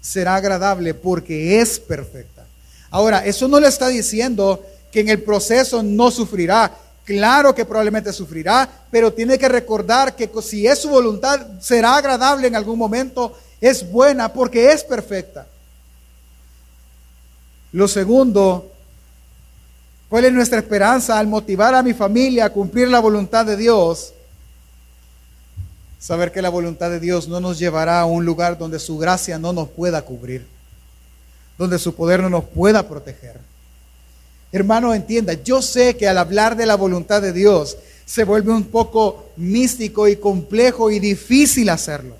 Será 0.00 0.36
agradable 0.36 0.94
porque 0.94 1.60
es 1.60 1.78
perfecta. 1.78 2.44
Ahora, 2.90 3.24
eso 3.24 3.48
no 3.48 3.58
le 3.58 3.68
está 3.68 3.88
diciendo 3.88 4.64
que 4.92 5.00
en 5.00 5.08
el 5.08 5.22
proceso 5.22 5.82
no 5.82 6.10
sufrirá. 6.10 6.76
Claro 7.04 7.54
que 7.54 7.64
probablemente 7.64 8.12
sufrirá, 8.12 8.68
pero 8.90 9.12
tiene 9.12 9.38
que 9.38 9.48
recordar 9.48 10.14
que 10.14 10.30
si 10.40 10.66
es 10.66 10.78
su 10.78 10.88
voluntad, 10.88 11.60
será 11.60 11.96
agradable 11.96 12.46
en 12.46 12.54
algún 12.54 12.78
momento, 12.78 13.36
es 13.60 13.90
buena 13.90 14.32
porque 14.32 14.70
es 14.70 14.84
perfecta. 14.84 15.46
Lo 17.72 17.88
segundo, 17.88 18.70
¿cuál 20.12 20.26
es 20.26 20.32
nuestra 20.34 20.58
esperanza 20.58 21.18
al 21.18 21.26
motivar 21.26 21.74
a 21.74 21.82
mi 21.82 21.94
familia 21.94 22.44
a 22.44 22.50
cumplir 22.50 22.86
la 22.86 23.00
voluntad 23.00 23.46
de 23.46 23.56
Dios? 23.56 24.12
Saber 25.98 26.30
que 26.30 26.42
la 26.42 26.50
voluntad 26.50 26.90
de 26.90 27.00
Dios 27.00 27.28
no 27.28 27.40
nos 27.40 27.58
llevará 27.58 27.98
a 27.98 28.04
un 28.04 28.26
lugar 28.26 28.58
donde 28.58 28.78
su 28.78 28.98
gracia 28.98 29.38
no 29.38 29.54
nos 29.54 29.70
pueda 29.70 30.02
cubrir, 30.02 30.46
donde 31.56 31.78
su 31.78 31.94
poder 31.94 32.20
no 32.20 32.28
nos 32.28 32.44
pueda 32.44 32.86
proteger. 32.86 33.40
Hermano, 34.52 34.92
entienda, 34.92 35.32
yo 35.32 35.62
sé 35.62 35.96
que 35.96 36.06
al 36.06 36.18
hablar 36.18 36.56
de 36.56 36.66
la 36.66 36.76
voluntad 36.76 37.22
de 37.22 37.32
Dios 37.32 37.78
se 38.04 38.24
vuelve 38.24 38.52
un 38.52 38.64
poco 38.64 39.30
místico 39.38 40.08
y 40.08 40.16
complejo 40.16 40.90
y 40.90 40.98
difícil 40.98 41.70
hacerlo. 41.70 42.16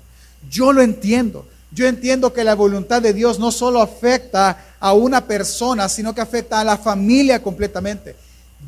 Yo 0.49 0.73
lo 0.73 0.81
entiendo. 0.81 1.45
Yo 1.73 1.87
entiendo 1.87 2.31
que 2.31 2.43
la 2.43 2.53
voluntad 2.53 3.01
de 3.01 3.13
Dios 3.13 3.39
no 3.39 3.51
solo 3.51 3.81
afecta 3.81 4.75
a 4.79 4.93
una 4.93 5.25
persona, 5.25 5.89
sino 5.89 6.13
que 6.13 6.21
afecta 6.21 6.59
a 6.59 6.63
la 6.63 6.77
familia 6.77 7.41
completamente. 7.41 8.15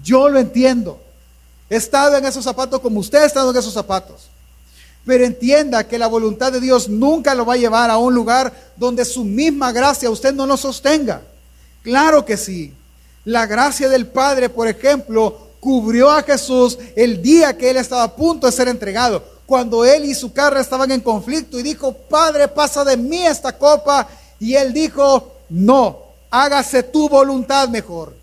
Yo 0.04 0.28
lo 0.28 0.40
entiendo. 0.40 1.00
He 1.70 1.76
estado 1.76 2.18
en 2.18 2.26
esos 2.26 2.44
zapatos 2.44 2.80
como 2.80 3.00
usted 3.00 3.20
ha 3.20 3.26
estado 3.26 3.52
en 3.52 3.58
esos 3.58 3.74
zapatos. 3.74 4.30
Pero 5.06 5.24
entienda 5.24 5.88
que 5.88 6.00
la 6.00 6.08
voluntad 6.08 6.52
de 6.52 6.60
Dios 6.60 6.90
nunca 6.90 7.36
lo 7.36 7.46
va 7.46 7.54
a 7.54 7.58
llevar 7.58 7.92
a 7.92 7.98
un 7.98 8.16
lugar 8.16 8.52
donde 8.76 9.06
su 9.06 9.24
misma 9.24 9.72
gracia 9.72 10.10
usted 10.10 10.34
no 10.34 10.48
lo 10.48 10.58
sostenga. 10.58 11.22
Claro 11.84 12.26
que 12.26 12.38
sí. 12.38 12.74
La 13.24 13.46
gracia 13.46 13.88
del 13.88 14.08
Padre, 14.08 14.50
por 14.50 14.68
ejemplo, 14.68 15.50
cubrió 15.60 16.10
a 16.10 16.24
Jesús 16.24 16.80
el 16.96 17.22
día 17.22 17.56
que 17.56 17.70
él 17.70 17.78
estaba 17.78 18.04
a 18.04 18.16
punto 18.16 18.48
de 18.48 18.54
ser 18.54 18.68
entregado. 18.68 19.35
Cuando 19.46 19.86
él 19.86 20.06
y 20.06 20.16
su 20.16 20.34
carne 20.34 20.62
estaban 20.62 20.92
en 20.92 21.02
conflicto 21.02 21.60
y 21.60 21.64
dijo, 21.64 21.94
Padre, 21.94 22.48
pasa 22.48 22.84
de 22.84 22.98
mí 22.98 23.26
esta 23.26 23.58
copa. 23.58 24.08
Y 24.40 24.56
él 24.56 24.74
dijo, 24.74 25.36
no, 25.50 26.00
hágase 26.32 26.84
tu 26.84 27.08
voluntad 27.08 27.70
mejor. 27.70 28.16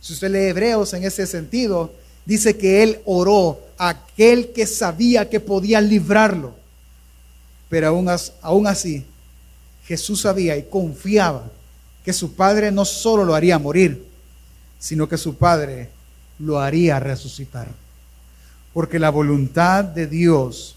Si 0.00 0.14
usted 0.14 0.30
lee 0.30 0.48
Hebreos 0.48 0.92
en 0.94 1.04
ese 1.04 1.26
sentido, 1.26 1.92
dice 2.24 2.56
que 2.56 2.82
él 2.82 3.00
oró 3.04 3.60
aquel 3.76 4.52
que 4.52 4.66
sabía 4.66 5.28
que 5.28 5.40
podía 5.40 5.80
librarlo. 5.80 6.54
Pero 7.68 7.88
aún, 7.88 8.10
aún 8.42 8.66
así, 8.66 9.04
Jesús 9.86 10.22
sabía 10.22 10.56
y 10.56 10.64
confiaba 10.64 11.44
que 12.04 12.12
su 12.12 12.34
Padre 12.34 12.70
no 12.70 12.84
solo 12.84 13.24
lo 13.24 13.34
haría 13.34 13.58
morir, 13.58 14.06
sino 14.78 15.08
que 15.08 15.16
su 15.16 15.36
Padre 15.36 15.90
lo 16.38 16.58
haría 16.60 17.00
resucitar. 17.00 17.68
Porque 18.74 18.98
la 18.98 19.08
voluntad 19.08 19.84
de 19.84 20.06
Dios 20.06 20.76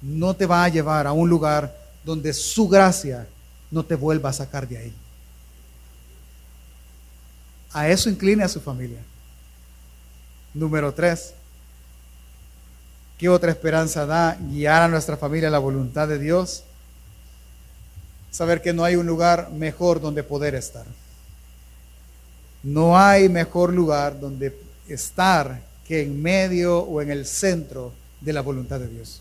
no 0.00 0.34
te 0.34 0.46
va 0.46 0.64
a 0.64 0.68
llevar 0.68 1.06
a 1.06 1.12
un 1.12 1.28
lugar 1.28 1.76
donde 2.04 2.32
su 2.32 2.68
gracia 2.68 3.26
no 3.70 3.84
te 3.84 3.96
vuelva 3.96 4.30
a 4.30 4.32
sacar 4.32 4.66
de 4.66 4.78
ahí. 4.78 4.94
A 7.72 7.88
eso 7.88 8.08
incline 8.08 8.42
a 8.42 8.48
su 8.48 8.60
familia. 8.60 9.00
Número 10.54 10.94
tres, 10.94 11.34
¿qué 13.18 13.28
otra 13.28 13.50
esperanza 13.50 14.06
da 14.06 14.38
guiar 14.40 14.82
a 14.82 14.88
nuestra 14.88 15.16
familia 15.16 15.48
a 15.48 15.50
la 15.50 15.58
voluntad 15.58 16.08
de 16.08 16.18
Dios? 16.18 16.62
Saber 18.30 18.62
que 18.62 18.72
no 18.72 18.84
hay 18.84 18.96
un 18.96 19.06
lugar 19.06 19.50
mejor 19.50 20.00
donde 20.00 20.22
poder 20.22 20.54
estar. 20.54 20.86
No 22.62 22.98
hay 22.98 23.28
mejor 23.28 23.72
lugar 23.72 24.18
donde 24.18 24.58
estar 24.88 25.60
que 25.86 26.02
en 26.02 26.20
medio 26.20 26.80
o 26.80 27.00
en 27.00 27.10
el 27.10 27.26
centro 27.26 27.92
de 28.20 28.32
la 28.32 28.40
voluntad 28.40 28.80
de 28.80 28.88
Dios. 28.88 29.20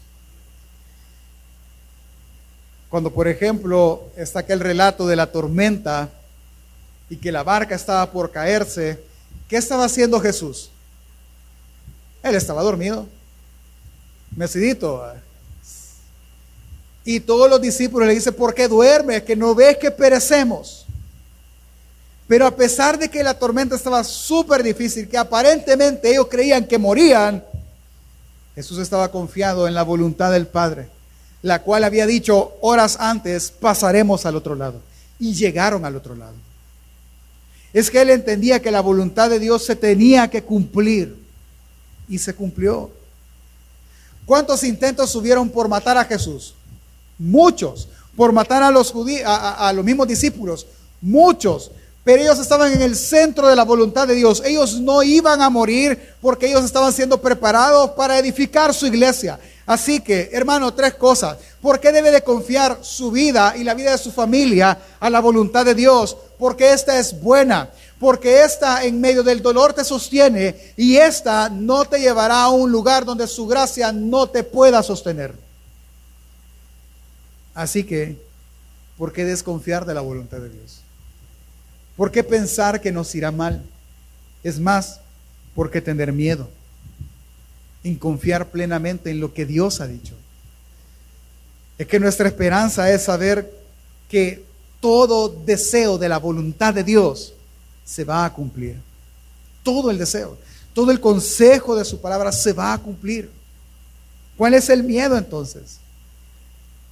Cuando, 2.90 3.12
por 3.12 3.28
ejemplo, 3.28 4.10
está 4.16 4.40
aquel 4.40 4.60
relato 4.60 5.06
de 5.06 5.16
la 5.16 5.32
tormenta 5.32 6.10
y 7.10 7.18
que 7.18 7.32
la 7.32 7.44
barca 7.44 7.76
estaba 7.76 8.10
por 8.12 8.32
caerse, 8.32 9.00
¿qué 9.48 9.58
estaba 9.58 9.86
haciendo 9.86 10.20
Jesús? 10.20 10.72
Él 12.24 12.36
estaba 12.36 12.64
dormido, 12.64 13.08
mesidito. 14.36 15.14
Y 17.04 17.20
todos 17.20 17.50
los 17.50 17.62
discípulos 17.62 18.08
le 18.08 18.16
dicen, 18.16 18.34
¿por 18.34 18.54
qué 18.56 18.68
duermes? 18.68 19.22
Que 19.24 19.36
no 19.36 19.54
ves 19.54 19.78
que 19.78 19.92
perecemos. 19.92 20.85
Pero 22.28 22.48
a 22.48 22.56
pesar 22.56 22.98
de 22.98 23.10
que 23.10 23.24
la 23.24 23.38
tormenta 23.38 23.76
estaba 23.76 24.04
súper 24.04 24.64
difícil, 24.64 25.08
que 25.08 25.18
aparentemente 25.18 26.10
ellos 26.10 26.28
creían 26.30 26.66
que 26.66 26.78
morían, 26.78 27.44
Jesús 28.56 28.80
estaba 28.80 29.12
confiado 29.12 29.68
en 29.68 29.74
la 29.74 29.84
voluntad 29.84 30.32
del 30.32 30.48
Padre, 30.48 30.90
la 31.42 31.62
cual 31.62 31.84
había 31.84 32.08
dicho 32.08 32.54
horas 32.62 32.98
antes, 33.00 33.52
pasaremos 33.52 34.26
al 34.26 34.36
otro 34.36 34.56
lado. 34.56 34.82
Y 35.20 35.34
llegaron 35.34 35.86
al 35.86 35.96
otro 35.96 36.16
lado. 36.16 36.34
Es 37.74 37.92
que 37.92 38.02
él 38.02 38.10
entendía 38.10 38.62
que 38.62 38.72
la 38.72 38.82
voluntad 38.82 39.30
de 39.30 39.40
Dios 39.40 39.66
se 39.66 39.76
tenía 39.76 40.30
que 40.30 40.44
cumplir 40.44 41.16
y 42.08 42.18
se 42.18 42.34
cumplió. 42.34 42.90
¿Cuántos 44.26 44.64
intentos 44.64 45.14
hubieron 45.16 45.50
por 45.50 45.68
matar 45.68 45.98
a 45.98 46.06
Jesús? 46.06 46.56
Muchos. 47.18 47.90
Por 48.16 48.32
matar 48.32 48.64
a 48.64 48.72
los 48.72 48.92
judíos, 48.92 49.24
a, 49.26 49.72
los 49.74 49.84
mismos 49.84 50.08
discípulos. 50.08 50.66
Muchos. 51.02 51.72
Pero 52.06 52.22
ellos 52.22 52.40
estaban 52.40 52.72
en 52.72 52.82
el 52.82 52.96
centro 52.96 53.50
de 53.50 53.56
la 53.58 53.66
voluntad 53.66 54.08
de 54.08 54.16
Dios. 54.16 54.42
Ellos 54.46 54.80
no 54.80 55.04
iban 55.04 55.42
a 55.42 55.50
morir 55.50 56.14
porque 56.22 56.48
ellos 56.48 56.64
estaban 56.64 56.94
siendo 56.94 57.20
preparados 57.20 57.92
para 57.92 58.18
edificar 58.18 58.74
su 58.74 58.86
iglesia. 58.86 59.38
Así 59.66 60.00
que, 60.00 60.30
hermano, 60.32 60.74
tres 60.74 60.94
cosas. 60.94 61.38
¿Por 61.60 61.82
qué 61.82 61.92
debe 61.92 62.12
de 62.12 62.24
confiar 62.24 62.78
su 62.82 63.12
vida 63.12 63.56
y 63.58 63.64
la 63.64 63.74
vida 63.74 63.92
de 63.92 63.98
su 63.98 64.12
familia 64.12 64.78
a 65.00 65.10
la 65.10 65.20
voluntad 65.20 65.66
de 65.66 65.76
Dios? 65.76 66.16
Porque 66.38 66.72
esta 66.72 66.98
es 66.98 67.20
buena 67.20 67.70
porque 68.00 68.44
esta 68.44 68.84
en 68.84 69.00
medio 69.00 69.24
del 69.24 69.42
dolor 69.42 69.74
te 69.74 69.84
sostiene 69.84 70.74
y 70.76 70.98
esta 70.98 71.50
no 71.50 71.86
te 71.86 72.00
llevará 72.00 72.44
a 72.44 72.50
un 72.50 72.72
lugar 72.72 73.06
donde 73.06 73.28
su 73.28 73.48
gracia 73.48 73.92
no 73.92 74.28
te 74.28 74.44
pueda 74.44 74.84
sostener. 74.84 75.34
Así 77.54 77.86
que, 77.86 78.18
¿por 78.98 79.14
qué 79.14 79.24
desconfiar 79.24 79.86
de 79.86 79.94
la 79.94 80.02
voluntad 80.02 80.40
de 80.40 80.50
Dios? 80.50 80.85
¿Por 81.96 82.12
qué 82.12 82.24
pensar 82.24 82.82
que 82.82 82.92
nos 82.92 83.14
irá 83.16 83.32
mal? 83.32 83.64
Es 84.44 84.60
más, 84.60 85.00
¿por 85.54 85.72
qué 85.72 85.82
tener 85.82 86.12
miedo? 86.12 86.50
En 87.84 87.96
confiar 87.96 88.50
plenamente 88.50 89.12
en 89.12 89.20
lo 89.20 89.34
que 89.34 89.46
Dios 89.46 89.80
ha 89.82 89.88
dicho. 89.88 90.16
Es 91.78 91.88
que 91.88 92.00
nuestra 92.00 92.28
esperanza 92.28 92.92
es 92.92 93.04
saber 93.04 93.52
que 94.10 94.46
todo 94.80 95.30
deseo 95.30 95.98
de 95.98 96.10
la 96.10 96.18
voluntad 96.18 96.74
de 96.74 96.84
Dios 96.84 97.34
se 97.84 98.04
va 98.04 98.26
a 98.26 98.34
cumplir. 98.34 98.78
Todo 99.64 99.90
el 99.90 99.98
deseo, 99.98 100.38
todo 100.74 100.92
el 100.92 101.00
consejo 101.00 101.76
de 101.76 101.86
su 101.86 102.00
palabra 102.00 102.32
se 102.32 102.54
va 102.54 102.74
a 102.74 102.78
cumplir. 102.78 103.30
¿Cuál 104.38 104.54
es 104.54 104.70
el 104.70 104.84
miedo 104.84 105.18
entonces? 105.18 105.80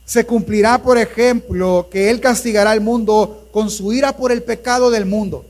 Se 0.05 0.25
cumplirá, 0.25 0.81
por 0.81 0.97
ejemplo, 0.97 1.87
que 1.91 2.09
Él 2.09 2.19
castigará 2.19 2.71
al 2.71 2.81
mundo 2.81 3.47
con 3.51 3.69
su 3.69 3.93
ira 3.93 4.15
por 4.15 4.31
el 4.31 4.43
pecado 4.43 4.91
del 4.91 5.05
mundo. 5.05 5.45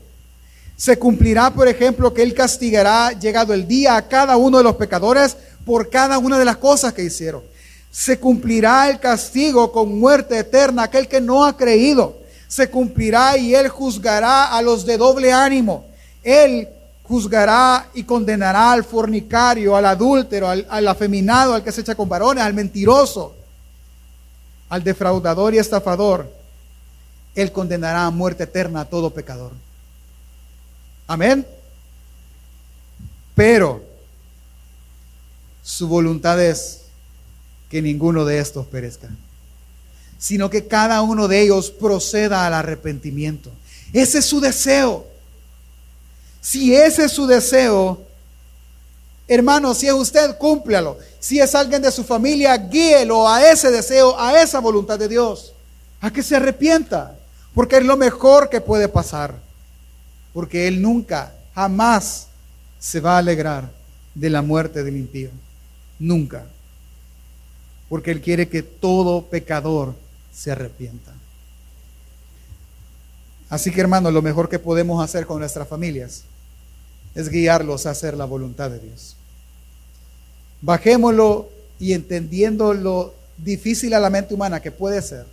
Se 0.76 0.98
cumplirá, 0.98 1.50
por 1.50 1.68
ejemplo, 1.68 2.14
que 2.14 2.22
Él 2.22 2.34
castigará, 2.34 3.12
llegado 3.12 3.54
el 3.54 3.66
día, 3.66 3.96
a 3.96 4.08
cada 4.08 4.36
uno 4.36 4.58
de 4.58 4.64
los 4.64 4.76
pecadores 4.76 5.36
por 5.64 5.90
cada 5.90 6.18
una 6.18 6.38
de 6.38 6.44
las 6.44 6.56
cosas 6.56 6.92
que 6.92 7.04
hicieron. 7.04 7.42
Se 7.90 8.18
cumplirá 8.18 8.90
el 8.90 9.00
castigo 9.00 9.72
con 9.72 9.98
muerte 9.98 10.38
eterna, 10.38 10.84
aquel 10.84 11.08
que 11.08 11.20
no 11.20 11.44
ha 11.44 11.56
creído 11.56 12.24
se 12.54 12.70
cumplirá 12.70 13.36
y 13.36 13.52
él 13.52 13.68
juzgará 13.68 14.56
a 14.56 14.62
los 14.62 14.86
de 14.86 14.96
doble 14.96 15.32
ánimo. 15.32 15.86
Él 16.22 16.68
juzgará 17.02 17.88
y 17.94 18.04
condenará 18.04 18.70
al 18.70 18.84
fornicario, 18.84 19.74
al 19.74 19.86
adúltero, 19.86 20.48
al, 20.48 20.88
afeminado, 20.88 21.54
al 21.54 21.64
que 21.64 21.72
se 21.72 21.80
echa 21.80 21.96
con 21.96 22.08
varones, 22.08 22.44
al 22.44 22.54
mentiroso, 22.54 23.34
al 24.68 24.84
defraudador 24.84 25.54
y 25.54 25.58
estafador. 25.58 26.32
Él 27.34 27.52
condenará 27.52 28.06
a 28.06 28.10
muerte 28.10 28.44
eterna 28.44 28.82
a 28.82 28.84
todo 28.84 29.10
pecador. 29.10 29.52
Amén. 31.06 31.46
Pero 33.34 33.82
su 35.62 35.88
voluntad 35.88 36.42
es 36.42 36.82
que 37.68 37.82
ninguno 37.82 38.24
de 38.24 38.38
estos 38.38 38.66
perezca 38.66 39.08
sino 40.24 40.48
que 40.48 40.66
cada 40.66 41.02
uno 41.02 41.28
de 41.28 41.42
ellos 41.42 41.70
proceda 41.70 42.46
al 42.46 42.54
arrepentimiento. 42.54 43.50
Ese 43.92 44.20
es 44.20 44.24
su 44.24 44.40
deseo. 44.40 45.06
Si 46.40 46.74
ese 46.74 47.04
es 47.04 47.12
su 47.12 47.26
deseo, 47.26 48.00
hermano, 49.26 49.74
si 49.74 49.86
es 49.86 49.92
usted, 49.92 50.36
cúmplalo. 50.38 50.98
Si 51.18 51.40
es 51.40 51.54
alguien 51.54 51.82
de 51.82 51.90
su 51.90 52.04
familia, 52.04 52.56
guíelo 52.56 53.28
a 53.28 53.50
ese 53.50 53.70
deseo, 53.70 54.18
a 54.18 54.40
esa 54.40 54.60
voluntad 54.60 54.98
de 54.98 55.08
Dios, 55.08 55.52
a 56.00 56.10
que 56.10 56.22
se 56.22 56.36
arrepienta, 56.36 57.16
porque 57.54 57.78
es 57.78 57.84
lo 57.84 57.96
mejor 57.96 58.50
que 58.50 58.60
puede 58.60 58.88
pasar, 58.88 59.34
porque 60.32 60.68
Él 60.68 60.82
nunca, 60.82 61.34
jamás 61.54 62.26
se 62.78 63.00
va 63.00 63.14
a 63.14 63.18
alegrar 63.18 63.70
de 64.14 64.30
la 64.30 64.42
muerte 64.42 64.82
del 64.82 64.96
impío, 64.96 65.30
nunca, 65.98 66.44
porque 67.88 68.10
Él 68.10 68.20
quiere 68.20 68.48
que 68.48 68.62
todo 68.62 69.22
pecador 69.26 69.94
se 70.32 70.52
arrepienta. 70.52 71.12
Así 73.48 73.70
que 73.70 73.80
hermanos, 73.80 74.12
lo 74.12 74.20
mejor 74.20 74.48
que 74.48 74.58
podemos 74.58 75.02
hacer 75.02 75.26
con 75.26 75.38
nuestras 75.38 75.68
familias 75.68 76.24
es 77.14 77.28
guiarlos 77.28 77.86
a 77.86 77.90
hacer 77.90 78.16
la 78.16 78.24
voluntad 78.24 78.70
de 78.70 78.80
Dios. 78.80 79.16
Bajémoslo 80.60 81.48
y 81.78 81.92
entendiendo 81.92 82.74
lo 82.74 83.14
difícil 83.36 83.94
a 83.94 84.00
la 84.00 84.10
mente 84.10 84.34
humana 84.34 84.60
que 84.60 84.70
puede 84.70 85.00
ser, 85.02 85.26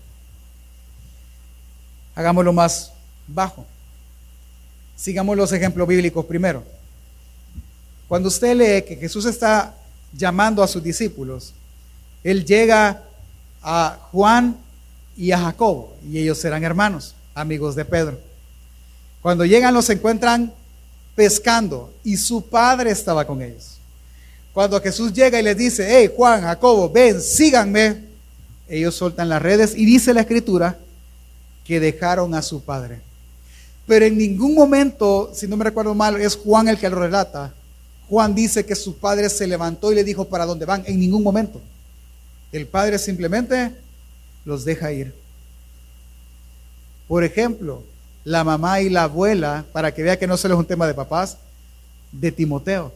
hagámoslo 2.16 2.54
más 2.54 2.92
bajo. 3.28 3.66
Sigamos 4.96 5.38
los 5.38 5.52
ejemplos 5.52 5.88
bíblicos 5.88 6.26
primero. 6.26 6.64
Cuando 8.08 8.28
usted 8.28 8.56
lee 8.56 8.86
que 8.86 8.98
Jesús 8.98 9.26
está 9.26 9.76
llamando 10.14 10.62
a 10.62 10.68
sus 10.68 10.84
discípulos, 10.84 11.54
Él 12.24 12.46
llega 12.46 13.04
a 13.64 13.98
Juan 14.12 14.58
y 15.16 15.32
a 15.32 15.40
Jacobo, 15.40 15.96
y 16.08 16.20
ellos 16.20 16.38
serán 16.38 16.64
hermanos, 16.64 17.16
amigos 17.34 17.76
de 17.76 17.86
Pedro. 17.86 18.20
Cuando 19.22 19.46
llegan 19.46 19.74
los 19.74 19.90
encuentran 19.90 20.54
pescando 21.16 21.94
y 22.04 22.18
su 22.18 22.42
padre 22.42 22.92
estaba 22.92 23.26
con 23.26 23.42
ellos. 23.42 23.78
Cuando 24.54 24.82
Jesús 24.82 25.14
llega 25.14 25.40
y 25.40 25.44
les 25.44 25.58
dice, 25.58 25.88
hey 25.90 26.12
Juan, 26.16 26.42
Jacobo, 26.42 26.90
ven, 26.90 27.22
síganme, 27.22 28.06
ellos 28.68 28.96
soltan 28.96 29.30
las 29.30 29.42
redes 29.42 29.74
y 29.76 29.86
dice 29.86 30.14
la 30.14 30.22
escritura 30.22 30.78
que 31.66 31.80
dejaron 31.80 32.34
a 32.36 32.42
su 32.42 32.62
padre. 32.62 33.02
Pero 33.88 34.06
en 34.06 34.18
ningún 34.18 34.56
momento, 34.56 35.32
si 35.34 35.48
no 35.48 35.58
me 35.58 35.66
recuerdo 35.66 35.94
mal, 35.94 36.20
es 36.20 36.36
Juan 36.36 36.68
el 36.68 36.78
que 36.78 36.90
lo 36.90 37.00
relata. 37.00 37.54
Juan 38.10 38.36
dice 38.36 38.66
que 38.66 38.76
su 38.76 38.98
padre 38.98 39.30
se 39.30 39.48
levantó 39.48 39.92
y 39.92 39.96
le 39.96 40.04
dijo 40.04 40.26
para 40.26 40.46
dónde 40.46 40.66
van. 40.66 40.84
En 40.86 41.00
ningún 41.00 41.24
momento. 41.24 41.62
El 42.52 42.68
padre 42.68 43.00
simplemente 43.00 43.72
los 44.46 44.66
deja 44.66 44.92
ir. 44.92 45.14
Por 47.08 47.24
ejemplo, 47.24 47.84
la 48.24 48.44
mamá 48.44 48.82
y 48.82 48.90
la 48.90 49.04
abuela, 49.04 49.66
para 49.72 49.94
que 49.94 50.04
vea 50.04 50.20
que 50.20 50.28
no 50.28 50.38
solo 50.38 50.56
es 50.56 50.60
un 50.60 50.66
tema 50.66 50.88
de 50.88 50.94
papás, 50.94 51.38
de 52.12 52.32
Timoteo. 52.32 52.94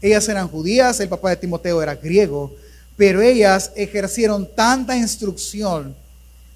Ellas 0.00 0.28
eran 0.28 0.48
judías, 0.48 0.98
el 1.00 1.08
papá 1.08 1.30
de 1.30 1.36
Timoteo 1.36 1.82
era 1.82 1.94
griego, 1.94 2.54
pero 2.96 3.22
ellas 3.22 3.72
ejercieron 3.76 4.48
tanta 4.54 4.96
instrucción 4.96 5.94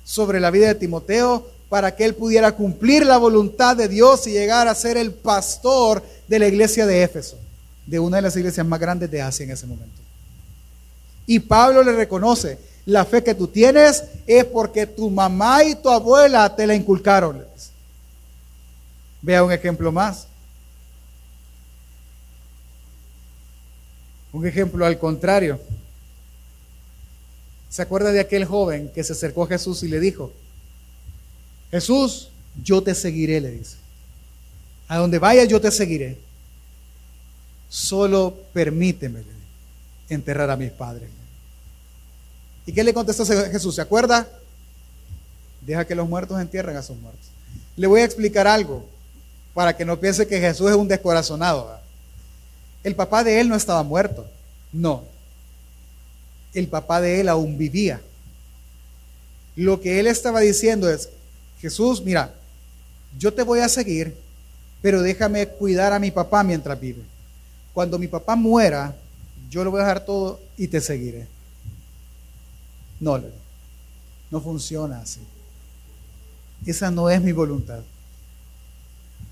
sobre 0.04 0.40
la 0.40 0.50
vida 0.50 0.68
de 0.68 0.74
Timoteo 0.74 1.46
para 1.68 1.94
que 1.94 2.04
él 2.04 2.14
pudiera 2.14 2.52
cumplir 2.52 3.04
la 3.04 3.18
voluntad 3.18 3.76
de 3.76 3.88
Dios 3.88 4.26
y 4.26 4.32
llegar 4.32 4.68
a 4.68 4.74
ser 4.74 4.96
el 4.96 5.12
pastor 5.12 6.02
de 6.28 6.38
la 6.38 6.46
iglesia 6.46 6.86
de 6.86 7.02
Éfeso, 7.02 7.38
de 7.86 7.98
una 7.98 8.16
de 8.16 8.22
las 8.22 8.36
iglesias 8.36 8.66
más 8.66 8.78
grandes 8.78 9.10
de 9.10 9.22
Asia 9.22 9.44
en 9.44 9.50
ese 9.50 9.66
momento. 9.66 10.05
Y 11.26 11.40
Pablo 11.40 11.82
le 11.82 11.92
reconoce, 11.92 12.58
La 12.86 13.04
fe 13.04 13.22
que 13.24 13.34
tú 13.34 13.48
tienes 13.48 14.04
es 14.26 14.44
porque 14.44 14.86
tu 14.86 15.10
mamá 15.10 15.64
y 15.64 15.74
tu 15.74 15.90
abuela 15.90 16.54
te 16.54 16.66
la 16.66 16.74
inculcaron. 16.74 17.44
Vea 19.20 19.42
un 19.42 19.50
ejemplo 19.50 19.90
más. 19.90 20.28
Un 24.32 24.46
ejemplo 24.46 24.86
al 24.86 24.98
contrario. 24.98 25.58
¿Se 27.68 27.82
acuerda 27.82 28.12
de 28.12 28.20
aquel 28.20 28.44
joven 28.44 28.90
que 28.94 29.02
se 29.02 29.14
acercó 29.14 29.44
a 29.44 29.48
Jesús 29.48 29.82
y 29.82 29.88
le 29.88 29.98
dijo, 29.98 30.32
Jesús, 31.70 32.28
yo 32.62 32.82
te 32.82 32.94
seguiré, 32.94 33.40
le 33.40 33.50
dice. 33.50 33.76
A 34.88 34.98
donde 34.98 35.18
vaya 35.18 35.44
yo 35.44 35.60
te 35.60 35.70
seguiré. 35.70 36.18
Solo 37.68 38.34
permíteme 38.52 39.35
enterrar 40.08 40.50
a 40.50 40.56
mis 40.56 40.70
padres. 40.70 41.08
¿Y 42.66 42.72
qué 42.72 42.82
le 42.82 42.92
contestó 42.92 43.24
Jesús? 43.24 43.74
¿Se 43.74 43.80
acuerda? 43.80 44.28
Deja 45.60 45.84
que 45.84 45.94
los 45.94 46.08
muertos 46.08 46.40
entierren 46.40 46.76
a 46.76 46.82
sus 46.82 46.96
muertos. 46.96 47.26
Le 47.76 47.86
voy 47.86 48.00
a 48.00 48.04
explicar 48.04 48.46
algo 48.46 48.84
para 49.54 49.76
que 49.76 49.84
no 49.84 49.98
piense 49.98 50.26
que 50.26 50.40
Jesús 50.40 50.70
es 50.70 50.76
un 50.76 50.88
descorazonado. 50.88 51.78
El 52.82 52.94
papá 52.94 53.24
de 53.24 53.40
él 53.40 53.48
no 53.48 53.56
estaba 53.56 53.82
muerto. 53.82 54.26
No. 54.72 55.04
El 56.54 56.68
papá 56.68 57.00
de 57.00 57.20
él 57.20 57.28
aún 57.28 57.56
vivía. 57.56 58.00
Lo 59.54 59.80
que 59.80 59.98
él 59.98 60.06
estaba 60.06 60.40
diciendo 60.40 60.90
es, 60.90 61.08
Jesús, 61.60 62.02
mira, 62.02 62.34
yo 63.18 63.32
te 63.32 63.42
voy 63.42 63.60
a 63.60 63.68
seguir, 63.68 64.16
pero 64.82 65.02
déjame 65.02 65.48
cuidar 65.48 65.92
a 65.92 65.98
mi 65.98 66.10
papá 66.10 66.42
mientras 66.42 66.78
vive. 66.78 67.02
Cuando 67.72 67.98
mi 67.98 68.06
papá 68.06 68.36
muera, 68.36 68.94
yo 69.50 69.64
lo 69.64 69.70
voy 69.70 69.80
a 69.80 69.84
dejar 69.84 70.04
todo 70.04 70.40
y 70.56 70.68
te 70.68 70.80
seguiré. 70.80 71.26
No, 73.00 73.20
no 74.30 74.40
funciona 74.40 75.00
así. 75.00 75.20
Esa 76.64 76.90
no 76.90 77.10
es 77.10 77.20
mi 77.22 77.32
voluntad. 77.32 77.82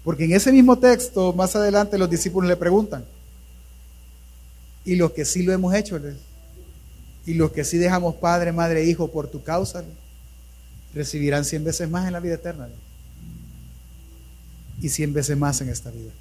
Porque 0.03 0.25
en 0.25 0.33
ese 0.33 0.53
mismo 0.53 0.79
texto, 0.79 1.33
más 1.33 1.57
adelante, 1.57 1.97
los 1.97 2.11
discípulos 2.11 2.49
le 2.49 2.57
preguntan, 2.57 3.05
y 4.85 4.97
los 4.97 5.13
que 5.13 5.25
sí 5.25 5.43
lo 5.43 5.53
hemos 5.53 5.75
hecho, 5.75 5.99
y 7.25 7.35
los 7.35 7.53
que 7.53 7.65
sí 7.65 7.79
dejamos 7.79 8.17
padre, 8.17 8.53
madre, 8.53 8.85
hijo 8.85 9.11
por 9.11 9.29
tu 9.29 9.43
causa, 9.43 9.83
recibirán 10.95 11.45
cien 11.45 11.65
veces 11.65 11.89
más 11.89 12.07
en 12.07 12.13
la 12.13 12.21
vida 12.21 12.35
eterna 12.35 12.69
y 14.81 14.89
cien 14.91 15.13
veces 15.13 15.37
más 15.37 15.61
en 15.63 15.71
esta 15.71 15.91
vida. 15.91 16.13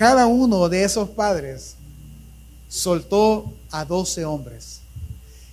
Cada 0.00 0.26
uno 0.26 0.66
de 0.70 0.82
esos 0.82 1.10
padres 1.10 1.74
soltó 2.70 3.52
a 3.70 3.84
doce 3.84 4.24
hombres. 4.24 4.80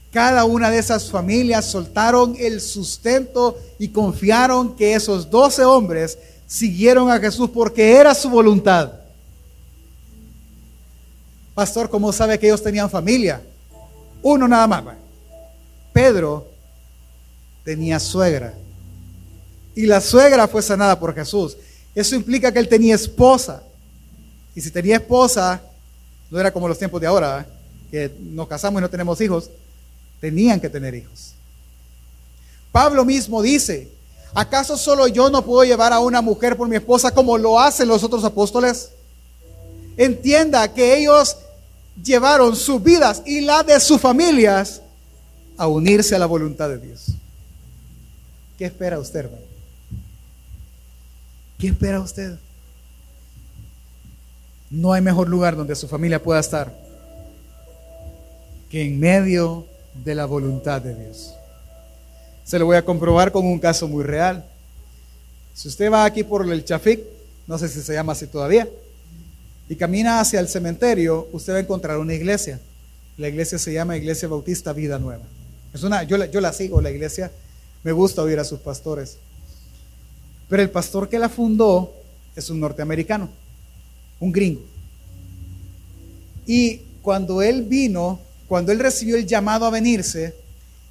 Cada 0.09 0.45
una 0.45 0.69
de 0.69 0.77
esas 0.77 1.11
familias 1.11 1.65
soltaron 1.65 2.33
el 2.39 2.61
sustento 2.61 3.59
y 3.77 3.89
confiaron 3.89 4.73
que 4.77 4.93
esos 4.93 5.29
doce 5.29 5.65
hombres 5.65 6.17
siguieron 6.47 7.11
a 7.11 7.19
Jesús 7.19 7.49
porque 7.49 7.97
era 7.97 8.15
su 8.15 8.29
voluntad. 8.29 8.93
Pastor, 11.53 11.89
¿cómo 11.89 12.13
sabe 12.13 12.39
que 12.39 12.47
ellos 12.47 12.63
tenían 12.63 12.89
familia? 12.89 13.41
Uno 14.21 14.47
nada 14.47 14.65
más. 14.65 14.95
Pedro 15.91 16.47
tenía 17.65 17.99
suegra. 17.99 18.53
Y 19.75 19.85
la 19.87 19.99
suegra 19.99 20.47
fue 20.47 20.61
sanada 20.61 20.97
por 20.97 21.13
Jesús. 21.13 21.57
Eso 21.93 22.15
implica 22.15 22.49
que 22.49 22.59
él 22.59 22.69
tenía 22.69 22.95
esposa. 22.95 23.66
Y 24.57 24.61
si 24.61 24.71
tenía 24.71 24.95
esposa, 24.95 25.61
no 26.31 26.39
era 26.39 26.51
como 26.51 26.67
los 26.67 26.79
tiempos 26.79 26.99
de 26.99 27.05
ahora, 27.05 27.45
que 27.91 28.11
nos 28.19 28.47
casamos 28.47 28.79
y 28.79 28.81
no 28.81 28.89
tenemos 28.89 29.21
hijos, 29.21 29.51
tenían 30.19 30.59
que 30.59 30.67
tener 30.67 30.95
hijos. 30.95 31.35
Pablo 32.71 33.05
mismo 33.05 33.43
dice, 33.43 33.87
¿acaso 34.33 34.75
solo 34.75 35.07
yo 35.07 35.29
no 35.29 35.45
puedo 35.45 35.63
llevar 35.63 35.93
a 35.93 35.99
una 35.99 36.23
mujer 36.23 36.57
por 36.57 36.67
mi 36.67 36.75
esposa 36.75 37.11
como 37.11 37.37
lo 37.37 37.59
hacen 37.59 37.87
los 37.87 38.03
otros 38.03 38.23
apóstoles? 38.23 38.89
Entienda 39.95 40.73
que 40.73 41.01
ellos 41.01 41.37
llevaron 42.03 42.55
sus 42.55 42.81
vidas 42.81 43.21
y 43.27 43.41
la 43.41 43.61
de 43.61 43.79
sus 43.79 44.01
familias 44.01 44.81
a 45.55 45.67
unirse 45.67 46.15
a 46.15 46.19
la 46.19 46.25
voluntad 46.25 46.67
de 46.67 46.79
Dios. 46.79 47.09
¿Qué 48.57 48.65
espera 48.65 48.97
usted, 48.97 49.19
hermano? 49.19 49.45
¿Qué 51.59 51.67
espera 51.67 51.99
usted? 51.99 52.39
No 54.69 54.93
hay 54.93 55.01
mejor 55.01 55.29
lugar 55.29 55.55
donde 55.55 55.75
su 55.75 55.87
familia 55.87 56.21
pueda 56.21 56.39
estar 56.39 56.73
que 58.69 58.83
en 58.83 58.99
medio 58.99 59.65
de 60.03 60.15
la 60.15 60.25
voluntad 60.25 60.81
de 60.81 60.93
Dios. 60.93 61.33
Se 62.43 62.59
lo 62.59 62.65
voy 62.65 62.77
a 62.77 62.85
comprobar 62.85 63.31
con 63.31 63.45
un 63.45 63.59
caso 63.59 63.87
muy 63.87 64.03
real. 64.03 64.45
Si 65.53 65.67
usted 65.67 65.91
va 65.91 66.05
aquí 66.05 66.23
por 66.23 66.49
el 66.51 66.63
Chafik, 66.63 67.01
no 67.47 67.57
sé 67.57 67.69
si 67.69 67.81
se 67.81 67.93
llama 67.93 68.13
así 68.13 68.27
todavía, 68.27 68.67
y 69.69 69.75
camina 69.75 70.19
hacia 70.19 70.39
el 70.39 70.47
cementerio, 70.47 71.27
usted 71.31 71.53
va 71.53 71.57
a 71.57 71.61
encontrar 71.61 71.97
una 71.97 72.13
iglesia. 72.13 72.59
La 73.17 73.27
iglesia 73.27 73.57
se 73.57 73.73
llama 73.73 73.97
Iglesia 73.97 74.27
Bautista 74.27 74.71
Vida 74.73 74.99
Nueva. 74.99 75.23
Es 75.73 75.83
una, 75.83 76.03
yo, 76.03 76.23
yo 76.25 76.39
la 76.39 76.53
sigo, 76.53 76.81
la 76.81 76.91
iglesia, 76.91 77.31
me 77.83 77.91
gusta 77.91 78.21
oír 78.21 78.39
a 78.39 78.43
sus 78.43 78.59
pastores. 78.59 79.17
Pero 80.47 80.61
el 80.61 80.69
pastor 80.69 81.09
que 81.09 81.19
la 81.19 81.29
fundó 81.29 81.93
es 82.35 82.49
un 82.49 82.59
norteamericano, 82.59 83.29
un 84.19 84.31
gringo. 84.31 84.61
Y 86.45 86.81
cuando 87.01 87.41
él 87.41 87.63
vino, 87.63 88.19
cuando 88.47 88.71
él 88.71 88.79
recibió 88.79 89.15
el 89.15 89.27
llamado 89.27 89.65
a 89.65 89.69
venirse, 89.69 90.33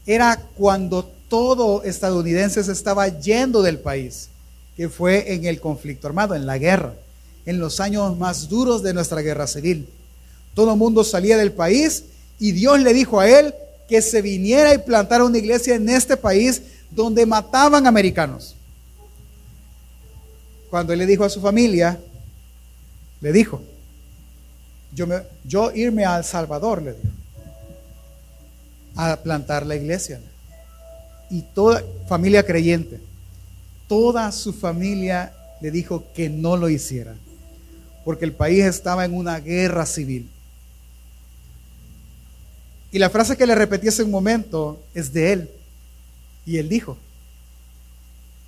era 0.07 0.37
cuando 0.57 1.11
todo 1.29 1.83
estadounidense 1.83 2.63
se 2.63 2.73
estaba 2.73 3.09
yendo 3.09 3.63
del 3.63 3.79
país, 3.79 4.29
que 4.77 4.89
fue 4.89 5.35
en 5.35 5.47
el 5.47 5.61
conflicto 5.61 6.07
armado, 6.07 6.35
en 6.35 6.47
la 6.47 6.59
guerra, 6.59 6.95
en 7.45 7.59
los 7.59 7.81
años 7.81 8.17
más 8.17 8.49
duros 8.49 8.83
de 8.83 8.95
nuestra 8.95 9.23
guerra 9.23 9.47
civil. 9.47 9.89
Todo 10.55 10.73
el 10.73 10.79
mundo 10.79 11.03
salía 11.05 11.37
del 11.37 11.53
país 11.53 12.05
y 12.39 12.53
Dios 12.53 12.81
le 12.81 12.93
dijo 12.93 13.21
a 13.21 13.29
él 13.29 13.55
que 13.89 14.03
se 14.03 14.23
viniera 14.23 14.75
y 14.75 14.79
plantara 14.79 15.25
una 15.25 15.39
iglesia 15.39 15.75
en 15.75 15.89
este 15.89 16.17
país 16.17 16.63
donde 16.91 17.27
mataban 17.27 17.87
americanos. 17.87 18.55
Cuando 20.71 20.93
él 20.93 20.99
le 20.99 21.07
dijo 21.07 21.25
a 21.25 21.29
su 21.29 21.41
familia, 21.41 22.01
le 23.21 23.33
dijo, 23.33 23.63
yo, 24.93 25.07
me, 25.07 25.23
yo 25.45 25.73
irme 25.73 26.05
a 26.05 26.19
El 26.19 26.25
Salvador, 26.25 26.83
le 26.83 26.93
dijo, 26.93 27.09
a 28.97 29.17
plantar 29.17 29.67
la 29.67 29.77
iglesia. 29.77 30.21
Y 31.31 31.43
toda 31.43 31.83
familia 32.09 32.45
creyente, 32.45 33.01
toda 33.89 34.31
su 34.33 34.53
familia 34.53 35.33
le 35.61 35.71
dijo 35.71 36.05
que 36.15 36.29
no 36.29 36.57
lo 36.57 36.69
hiciera, 36.69 37.15
porque 38.05 38.25
el 38.25 38.33
país 38.33 38.65
estaba 38.65 39.05
en 39.05 39.15
una 39.15 39.41
guerra 39.41 39.87
civil. 39.87 40.31
Y 42.93 42.99
la 42.99 43.11
frase 43.11 43.37
que 43.37 43.47
le 43.47 43.55
repetí 43.55 43.89
hace 43.89 44.03
un 44.03 44.11
momento 44.11 44.83
es 44.95 45.13
de 45.13 45.33
él. 45.33 45.51
Y 46.47 46.59
él 46.59 46.69
dijo, 46.69 46.97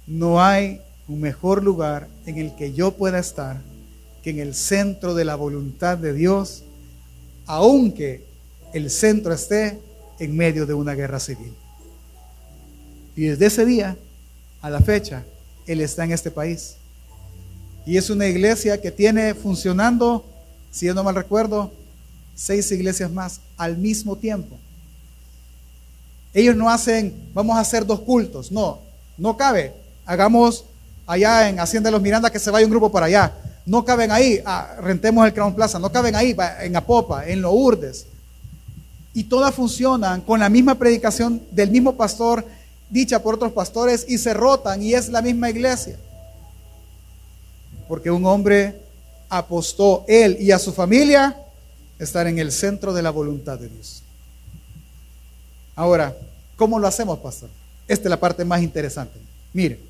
no 0.07 0.41
hay 0.43 0.81
un 1.09 1.21
mejor 1.21 1.63
lugar 1.63 2.09
en 2.25 2.39
el 2.39 2.55
que 2.55 2.73
yo 2.73 2.93
pueda 2.93 3.19
estar 3.19 3.61
en 4.29 4.39
el 4.39 4.55
centro 4.55 5.15
de 5.15 5.25
la 5.25 5.35
voluntad 5.35 5.99
de 5.99 6.13
Dios, 6.13 6.65
aunque 7.47 8.27
el 8.73 8.91
centro 8.91 9.33
esté 9.33 9.81
en 10.19 10.37
medio 10.37 10.67
de 10.67 10.75
una 10.75 10.95
guerra 10.95 11.21
civil. 11.21 11.55
Y 13.17 13.23
desde 13.23 13.47
ese 13.47 13.67
día 13.67 13.97
a 14.61 14.71
la 14.71 14.81
fecha, 14.81 15.25
Él 15.67 15.81
está 15.81 16.05
en 16.05 16.13
este 16.13 16.31
país. 16.31 16.77
Y 17.87 17.97
es 17.97 18.11
una 18.11 18.27
iglesia 18.27 18.81
que 18.81 18.91
tiene 18.91 19.35
funcionando, 19.35 20.25
si 20.71 20.87
yo 20.87 20.95
no 20.95 21.03
mal 21.03 21.15
recuerdo, 21.15 21.73
seis 22.35 22.71
iglesias 22.71 23.11
más 23.11 23.41
al 23.57 23.77
mismo 23.79 24.17
tiempo. 24.17 24.59
Ellos 26.35 26.55
no 26.55 26.69
hacen, 26.69 27.31
vamos 27.33 27.57
a 27.57 27.61
hacer 27.61 27.87
dos 27.87 28.01
cultos, 28.01 28.53
no, 28.53 28.81
no 29.17 29.37
cabe. 29.37 29.73
Hagamos 30.05 30.65
allá 31.07 31.49
en 31.49 31.59
Hacienda 31.59 31.89
de 31.89 31.93
los 31.93 32.03
Miranda 32.03 32.31
que 32.31 32.39
se 32.39 32.51
vaya 32.51 32.67
un 32.67 32.71
grupo 32.71 32.93
para 32.93 33.07
allá. 33.07 33.33
No 33.69 33.85
caben 33.85 34.11
ahí, 34.11 34.41
ah, 34.47 34.77
rentemos 34.81 35.27
el 35.27 35.35
Crown 35.35 35.55
Plaza, 35.55 35.79
no 35.79 35.93
caben 35.93 36.17
ahí, 36.17 36.35
en 36.63 36.75
Apopa, 36.75 37.29
en 37.29 37.43
Lourdes. 37.43 38.07
Y 39.13 39.25
todas 39.25 39.55
funcionan 39.55 40.23
con 40.23 40.41
la 40.41 40.49
misma 40.49 40.77
predicación 40.77 41.43
del 41.51 41.71
mismo 41.71 41.95
pastor, 41.95 42.47
dicha 42.89 43.23
por 43.23 43.35
otros 43.35 43.53
pastores, 43.53 44.07
y 44.09 44.17
se 44.17 44.33
rotan, 44.33 44.83
y 44.83 44.95
es 44.95 45.11
la 45.11 45.21
misma 45.21 45.51
iglesia. 45.51 45.99
Porque 47.87 48.11
un 48.11 48.25
hombre 48.25 48.81
apostó, 49.29 50.03
él 50.09 50.39
y 50.41 50.51
a 50.51 50.59
su 50.59 50.73
familia, 50.73 51.37
estar 51.99 52.27
en 52.27 52.39
el 52.39 52.53
centro 52.53 52.95
de 52.95 53.03
la 53.03 53.11
voluntad 53.11 53.59
de 53.59 53.69
Dios. 53.69 54.03
Ahora, 55.77 56.17
¿cómo 56.57 56.79
lo 56.79 56.87
hacemos, 56.87 57.19
pastor? 57.19 57.51
Esta 57.87 58.05
es 58.05 58.11
la 58.11 58.19
parte 58.19 58.47
más 58.47 58.63
interesante. 58.63 59.19
Mire, 59.53 59.88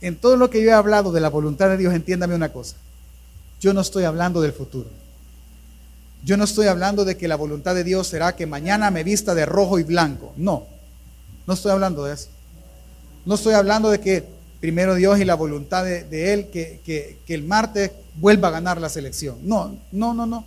en 0.00 0.16
todo 0.16 0.36
lo 0.36 0.50
que 0.50 0.62
yo 0.62 0.70
he 0.70 0.72
hablado 0.72 1.12
de 1.12 1.20
la 1.20 1.28
voluntad 1.28 1.68
de 1.68 1.76
Dios, 1.76 1.94
entiéndame 1.94 2.34
una 2.34 2.52
cosa. 2.52 2.76
Yo 3.60 3.74
no 3.74 3.80
estoy 3.80 4.04
hablando 4.04 4.40
del 4.40 4.52
futuro. 4.52 4.88
Yo 6.24 6.36
no 6.36 6.44
estoy 6.44 6.66
hablando 6.66 7.04
de 7.04 7.16
que 7.16 7.28
la 7.28 7.36
voluntad 7.36 7.74
de 7.74 7.84
Dios 7.84 8.06
será 8.06 8.36
que 8.36 8.46
mañana 8.46 8.90
me 8.90 9.04
vista 9.04 9.34
de 9.34 9.46
rojo 9.46 9.78
y 9.78 9.82
blanco. 9.82 10.32
No, 10.36 10.66
no 11.46 11.54
estoy 11.54 11.72
hablando 11.72 12.04
de 12.04 12.14
eso. 12.14 12.28
No 13.24 13.34
estoy 13.34 13.54
hablando 13.54 13.90
de 13.90 14.00
que 14.00 14.24
primero 14.60 14.94
Dios 14.94 15.18
y 15.18 15.24
la 15.24 15.34
voluntad 15.34 15.84
de, 15.84 16.32
Él 16.32 16.48
que, 16.50 16.80
que 16.84 17.34
el 17.34 17.44
martes 17.44 17.92
vuelva 18.16 18.48
a 18.48 18.52
ganar 18.52 18.80
la 18.80 18.88
selección. 18.88 19.38
No, 19.42 19.78
no, 19.92 20.14
no, 20.14 20.26
no. 20.26 20.44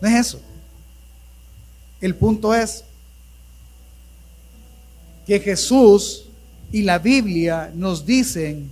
No 0.00 0.08
es 0.08 0.14
eso. 0.14 0.40
El 2.00 2.14
punto 2.14 2.54
es 2.54 2.84
que 5.26 5.40
Jesús 5.40 6.25
y 6.72 6.82
la 6.82 6.98
Biblia 6.98 7.70
nos 7.74 8.04
dicen 8.06 8.70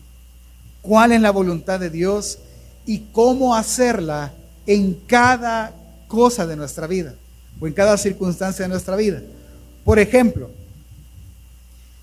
cuál 0.82 1.12
es 1.12 1.20
la 1.20 1.30
voluntad 1.30 1.80
de 1.80 1.90
Dios 1.90 2.38
y 2.86 3.01
cómo 3.12 3.55
hacerla 3.55 4.32
en 4.66 4.95
cada 5.07 5.72
cosa 6.09 6.47
de 6.47 6.57
nuestra 6.57 6.86
vida 6.86 7.14
o 7.61 7.66
en 7.66 7.72
cada 7.72 7.97
circunstancia 7.97 8.64
de 8.64 8.68
nuestra 8.68 8.97
vida. 8.97 9.22
Por 9.84 9.99
ejemplo, 9.99 10.51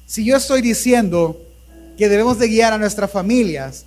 si 0.06 0.26
yo 0.26 0.38
estoy 0.38 0.62
diciendo 0.62 1.39
que 1.98 2.10
debemos 2.10 2.39
de 2.39 2.48
guiar 2.48 2.74
a 2.74 2.78
nuestras 2.78 3.12
familias 3.12 3.86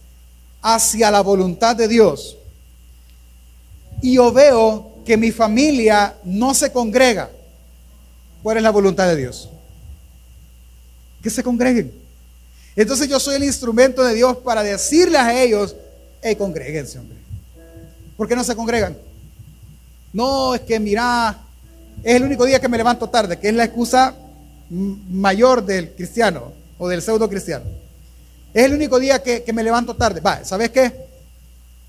hacia 0.63 1.11
la 1.11 1.21
voluntad 1.21 1.77
de 1.77 1.89
Dios 1.89 2.37
y 4.01 4.15
yo 4.15 4.33
veo 4.33 4.95
que 5.05 5.17
mi 5.17 5.31
familia 5.33 6.17
no 6.25 6.55
se 6.55 6.73
congrega, 6.73 7.31
¿cuál 8.43 8.59
es 8.59 8.63
la 8.63 8.71
voluntad 8.71 9.09
de 9.09 9.17
Dios? 9.17 9.51
Que 11.25 11.31
se 11.31 11.43
congreguen. 11.43 11.93
Entonces 12.77 13.09
yo 13.09 13.19
soy 13.19 13.37
el 13.37 13.45
instrumento 13.45 14.05
de 14.05 14.15
Dios 14.15 14.37
para 14.37 14.63
decirles 14.63 15.21
a 15.21 15.43
ellos, 15.43 15.75
hey, 16.23 16.37
congreguense, 16.37 16.99
hombre. 16.99 17.17
¿Por 18.17 18.29
qué 18.29 18.37
no 18.37 18.45
se 18.45 18.55
congregan? 18.55 18.97
No, 20.13 20.55
es 20.55 20.61
que 20.61 20.79
mira, 20.79 21.39
es 22.03 22.17
el 22.17 22.25
único 22.25 22.45
día 22.45 22.61
que 22.61 22.69
me 22.69 22.77
levanto 22.77 23.09
tarde, 23.09 23.39
que 23.39 23.49
es 23.49 23.55
la 23.55 23.65
excusa 23.65 24.15
mayor 24.69 25.65
del 25.65 25.93
cristiano 25.95 26.53
o 26.79 26.89
del 26.89 27.03
pseudo 27.03 27.29
cristiano. 27.29 27.65
Es 28.53 28.67
el 28.67 28.75
único 28.75 29.01
día 29.01 29.23
que, 29.23 29.51
me 29.53 29.63
levanto 29.63 29.95
tarde. 29.95 30.21
Va, 30.21 30.45
¿sabes 30.45 30.71
qué? 30.71 30.93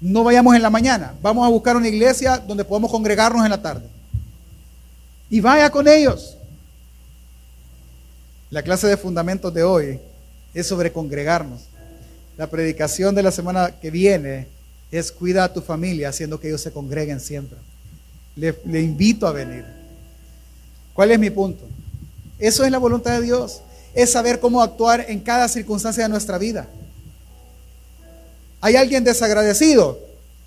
No 0.01 0.23
vayamos 0.23 0.55
en 0.55 0.61
la 0.61 0.69
mañana. 0.69 1.13
Vamos 1.21 1.45
a 1.45 1.49
buscar 1.49 1.75
una 1.75 1.88
iglesia 1.88 2.38
donde 2.38 2.63
podamos 2.63 2.89
congregarnos 2.89 3.43
en 3.43 3.51
la 3.51 3.61
tarde. 3.61 3.88
Y 5.29 5.41
vaya 5.41 5.69
con 5.69 5.88
ellos. 5.88 6.38
La 8.56 8.64
clase 8.64 8.88
de 8.88 8.95
fundamentos 8.95 9.53
de 9.53 9.64
hoy 9.64 9.99
es 10.53 10.66
sobre 10.66 10.93
congregarnos. 10.93 11.64
La 12.38 12.49
predicación 12.49 13.14
de 13.14 13.22
la 13.22 13.34
semana 13.34 13.82
que 13.82 13.91
viene 13.91 14.47
es 14.93 15.12
cuida 15.12 15.43
a 15.43 15.51
tu 15.51 15.60
familia 15.60 16.08
haciendo 16.08 16.39
que 16.39 16.47
ellos 16.47 16.62
se 16.62 16.72
congreguen 16.72 17.20
siempre. 17.20 17.58
Le, 18.38 18.58
le, 18.64 18.80
invito 18.80 19.28
a 19.28 19.34
venir. 19.34 19.66
¿Cuál 20.93 21.12
es 21.12 21.20
mi 21.20 21.30
punto? 21.32 21.66
Eso 22.39 22.64
es 22.64 22.72
la 22.72 22.78
voluntad 22.78 23.20
de 23.20 23.26
Dios. 23.26 23.60
Es 23.93 24.14
saber 24.14 24.39
cómo 24.39 24.64
actuar 24.64 25.06
en 25.10 25.20
cada 25.20 25.49
circunstancia 25.49 26.03
de 26.03 26.10
nuestra 26.10 26.38
vida. 26.38 26.66
¿Hay 28.62 28.78
alguien 28.78 29.03
desagradecido? 29.03 29.99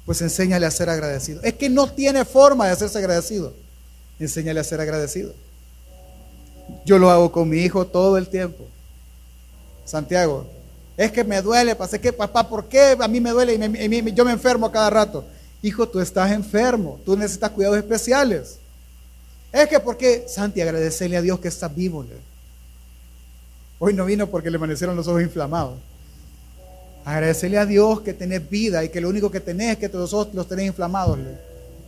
Pues 0.07 0.23
enséñale 0.23 0.65
a 0.65 0.71
ser 0.71 0.89
agradecido. 0.89 1.43
Es 1.43 1.53
que 1.53 1.69
no 1.69 1.93
tiene 1.93 2.25
forma 2.25 2.69
de 2.69 2.73
hacerse 2.73 2.97
agradecido. 2.97 3.53
Enséñale 4.19 4.61
a 4.61 4.65
ser 4.65 4.81
agradecido. 4.81 5.35
Yo 6.85 6.99
lo 6.99 7.11
hago 7.11 7.31
con 7.31 7.49
mi 7.49 7.59
hijo 7.59 7.87
todo 7.87 8.17
el 8.17 8.29
tiempo. 8.29 8.65
Santiago, 9.85 10.47
es 10.97 11.13
que 11.13 11.23
me 11.23 11.41
duele, 11.41 11.77
pasé 11.77 12.01
que 12.01 12.13
papá, 12.13 12.49
¿por 12.49 12.67
qué 12.67 12.97
a 12.99 13.09
mí 13.09 13.21
me 13.21 13.31
duele 13.31 13.55
y, 13.55 14.13
yo 14.13 14.25
me 14.25 14.33
enfermo 14.33 14.71
cada 14.71 14.91
rato? 14.91 15.25
Hijo, 15.63 15.89
tú 15.89 16.01
estás 16.01 16.33
enfermo, 16.33 17.01
tú 17.05 17.17
necesitas 17.17 17.51
cuidados 17.51 17.79
especiales. 17.79 18.59
Es 19.53 19.69
que 19.69 19.81
porque, 19.81 20.25
Santi, 20.29 20.61
agradecerle 20.61 21.17
a 21.17 21.23
Dios 21.23 21.39
que 21.41 21.49
estás 21.49 21.75
vivo. 21.75 22.05
Hoy 23.79 23.95
no 23.95 24.05
vino 24.05 24.27
porque 24.27 24.51
le 24.51 24.57
amanecieron 24.57 24.97
los 24.97 25.07
ojos 25.09 25.23
inflamados. 25.23 25.79
Agradecerle 27.05 27.59
a 27.59 27.65
Dios 27.65 28.01
que 28.01 28.13
tenés 28.13 28.49
vida 28.51 28.85
y 28.85 28.89
que 28.89 29.01
lo 29.01 29.09
único 29.09 29.31
que 29.31 29.41
tenés 29.41 29.73
es 29.73 29.79
que 29.79 29.89
los 29.97 30.13
ojos 30.13 30.35
los 30.35 30.49
tenés 30.49 30.67
inflamados. 30.67 31.19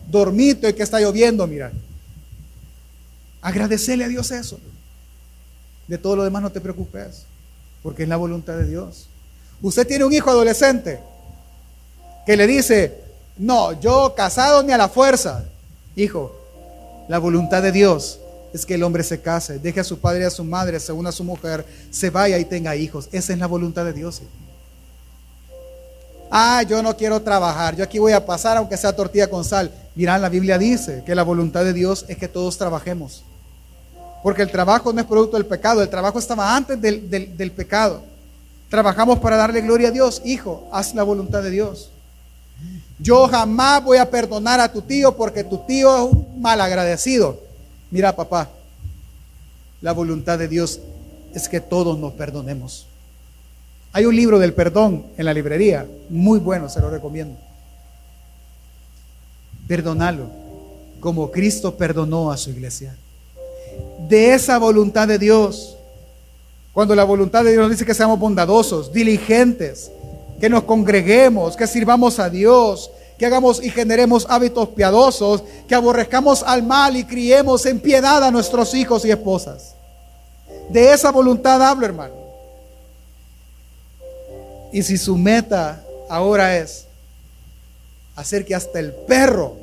Dormito 0.09 0.69
y 0.69 0.73
que 0.73 0.85
está 0.85 1.01
lloviendo, 1.01 1.47
mira. 1.47 1.73
Agradecerle 3.43 4.05
a 4.05 4.09
Dios 4.09 4.31
eso. 4.31 4.59
De 5.87 5.99
todo 5.99 6.17
lo 6.17 6.25
demás 6.25 6.43
no 6.43 6.53
te 6.53 6.61
preocupes 6.61 7.25
porque 7.83 8.03
es 8.03 8.09
la 8.09 8.17
voluntad 8.17 8.57
de 8.57 8.67
Dios. 8.67 9.07
Usted 9.63 9.87
tiene 9.87 10.05
un 10.05 10.13
hijo 10.13 10.31
adolescente 10.31 11.01
que 12.27 12.37
le 12.37 12.47
dice, 12.47 13.01
no, 13.37 13.79
yo 13.81 14.15
casado 14.15 14.63
ni 14.63 14.73
a 14.73 14.79
la 14.79 14.89
fuerza. 14.89 15.45
Hijo, 15.97 16.37
la 17.09 17.19
voluntad 17.19 17.63
de 17.63 17.73
Dios 17.73 18.21
es 18.53 18.67
que 18.67 18.75
el 18.75 18.83
hombre 18.83 19.03
se 19.03 19.21
case, 19.21 19.59
deje 19.59 19.81
a 19.81 19.85
su 19.85 19.99
padre 19.99 20.23
y 20.23 20.25
a 20.25 20.31
su 20.31 20.45
madre, 20.45 20.81
se 20.81 20.93
una 20.93 21.11
a 21.11 21.13
su 21.13 21.25
mujer, 21.25 21.65
se 21.91 22.11
vaya 22.11 22.39
y 22.39 22.45
tenga 22.45 22.77
hijos. 22.77 23.09
Esa 23.13 23.33
es 23.33 23.39
la 23.39 23.47
voluntad 23.47 23.85
de 23.85 23.93
Dios. 23.93 24.23
Ah, 26.31 26.63
yo 26.63 26.81
no 26.83 26.97
quiero 26.97 27.21
trabajar, 27.21 27.75
yo 27.75 27.83
aquí 27.83 27.99
voy 27.99 28.13
a 28.13 28.25
pasar 28.25 28.57
aunque 28.57 28.77
sea 28.77 28.95
tortilla 28.95 29.29
con 29.29 29.45
sal. 29.45 29.73
Mirá, 29.97 30.17
la 30.19 30.29
Biblia 30.29 30.59
dice 30.59 31.03
que 31.05 31.15
la 31.15 31.25
voluntad 31.25 31.65
de 31.65 31.73
Dios 31.73 32.05
es 32.09 32.17
que 32.17 32.29
todos 32.29 32.57
trabajemos. 32.57 33.25
Porque 34.23 34.43
el 34.43 34.51
trabajo 34.51 34.93
no 34.93 35.01
es 35.01 35.07
producto 35.07 35.37
del 35.37 35.47
pecado, 35.47 35.83
el 35.83 35.89
trabajo 35.89 36.19
estaba 36.19 36.55
antes 36.55 36.81
del, 36.81 37.53
pecado. 37.53 38.03
Trabajamos 38.69 39.19
para 39.19 39.37
darle 39.37 39.63
gloria 39.63 39.89
a 39.89 39.93
Dios. 39.93 40.21
Hijo, 40.25 40.69
haz 40.73 40.95
la 40.95 41.03
voluntad 41.03 41.43
de 41.43 41.51
Dios. 41.51 41.91
Yo 42.99 43.27
jamás 43.29 43.83
voy 43.83 43.97
a 43.97 44.11
perdonar 44.11 44.61
a 44.61 44.71
tu 44.71 44.83
tío 44.83 45.17
porque 45.17 45.43
tu 45.43 45.59
tío 45.67 45.97
es 45.97 46.13
un 46.13 46.41
malagradecido. 46.41 47.41
Mira, 47.91 48.15
papá, 48.15 48.51
la 49.81 49.93
voluntad 49.93 50.39
de 50.39 50.49
Dios 50.49 50.81
es 51.35 51.49
que 51.49 51.61
todos 51.61 51.99
nos 51.99 52.13
perdonemos. 52.13 52.87
Hay 53.93 54.05
un 54.05 54.15
libro 54.15 54.39
del 54.39 54.53
perdón 54.53 55.07
en 55.17 55.25
la 55.25 55.35
librería, 55.35 55.87
muy 56.11 56.39
bueno, 56.39 56.69
se 56.69 56.81
lo 56.81 56.91
recomiendo. 56.91 57.37
Perdonalo, 59.67 60.29
como 61.01 61.31
Cristo 61.31 61.77
perdonó 61.77 62.31
a 62.31 62.37
su 62.37 62.51
iglesia 62.51 62.95
de 64.11 64.35
esa 64.35 64.59
voluntad 64.59 65.09
de 65.09 65.19
Dios. 65.19 65.77
Cuando 66.73 66.95
la 66.95 67.05
voluntad 67.05 67.45
de 67.45 67.53
Dios 67.53 67.71
dice 67.71 67.87
que 67.87 67.95
seamos 67.95 68.19
bondadosos, 68.19 68.93
diligentes, 68.93 69.91
que 70.41 70.51
nos 70.51 70.65
congreguemos, 70.65 71.57
que 71.57 71.67
sirvamos 71.67 72.19
a 72.19 72.29
Dios, 72.29 72.91
que 73.17 73.27
hagamos 73.27 73.63
y 73.63 73.71
generemos 73.71 74.27
hábitos 74.29 74.71
piadosos, 74.71 75.45
que 75.69 75.75
aborrezcamos 75.75 76.43
al 76.43 76.63
mal 76.63 76.97
y 76.97 77.05
criemos 77.05 77.65
en 77.67 77.79
piedad 77.79 78.23
a 78.25 78.31
nuestros 78.31 78.75
hijos 78.75 79.05
y 79.05 79.11
esposas. 79.11 79.75
De 80.71 80.93
esa 80.93 81.11
voluntad 81.11 81.63
hablo, 81.63 81.87
hermano. 81.87 82.15
Y 84.73 84.83
si 84.83 84.99
su 84.99 85.17
meta 85.17 85.85
ahora 86.09 86.57
es 86.57 86.87
hacer 88.17 88.45
que 88.45 88.55
hasta 88.55 88.81
el 88.81 88.93
perro 88.93 89.57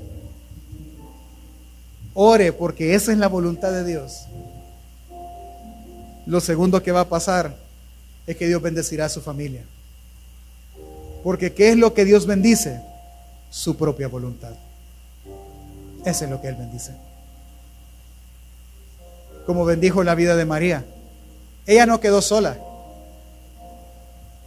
Ore 2.20 2.52
porque 2.52 2.96
esa 2.96 3.12
es 3.12 3.20
la 3.20 3.28
voluntad 3.28 3.72
de 3.72 3.84
Dios. 3.84 4.26
Lo 6.26 6.42
segundo 6.42 6.82
que 6.82 6.92
va 6.92 7.02
a 7.02 7.10
pasar 7.10 7.56
es 8.26 8.36
que 8.36 8.48
Dios 8.48 8.60
bendecirá 8.60 9.06
a 9.06 9.10
su 9.10 9.22
familia. 9.22 9.64
Porque 11.24 11.54
¿qué 11.54 11.70
es 11.70 11.78
lo 11.78 11.94
que 11.94 12.06
Dios 12.06 12.26
bendice? 12.26 12.82
Su 13.52 13.78
propia 13.78 14.08
voluntad. 14.08 14.54
Eso 16.06 16.26
es 16.26 16.32
lo 16.32 16.42
que 16.42 16.48
Él 16.48 16.56
bendice. 16.56 16.94
Como 19.46 19.64
bendijo 19.64 20.04
la 20.04 20.16
vida 20.16 20.36
de 20.36 20.46
María. 20.46 20.86
Ella 21.68 21.86
no 21.86 22.00
quedó 22.00 22.24
sola. 22.24 22.58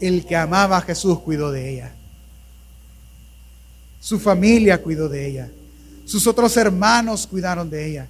El 0.01 0.27
que 0.27 0.35
amaba 0.35 0.79
a 0.79 0.83
Jesús 0.83 1.21
cuidó 1.21 1.53
de 1.53 1.73
ella. 1.73 1.93
Su 4.01 4.19
familia 4.19 4.83
cuidó 4.83 5.09
de 5.09 5.29
ella. 5.29 5.51
Sus 6.11 6.27
otros 6.27 6.57
hermanos 6.57 7.25
cuidaron 7.25 7.71
de 7.71 7.87
ella. 7.87 8.09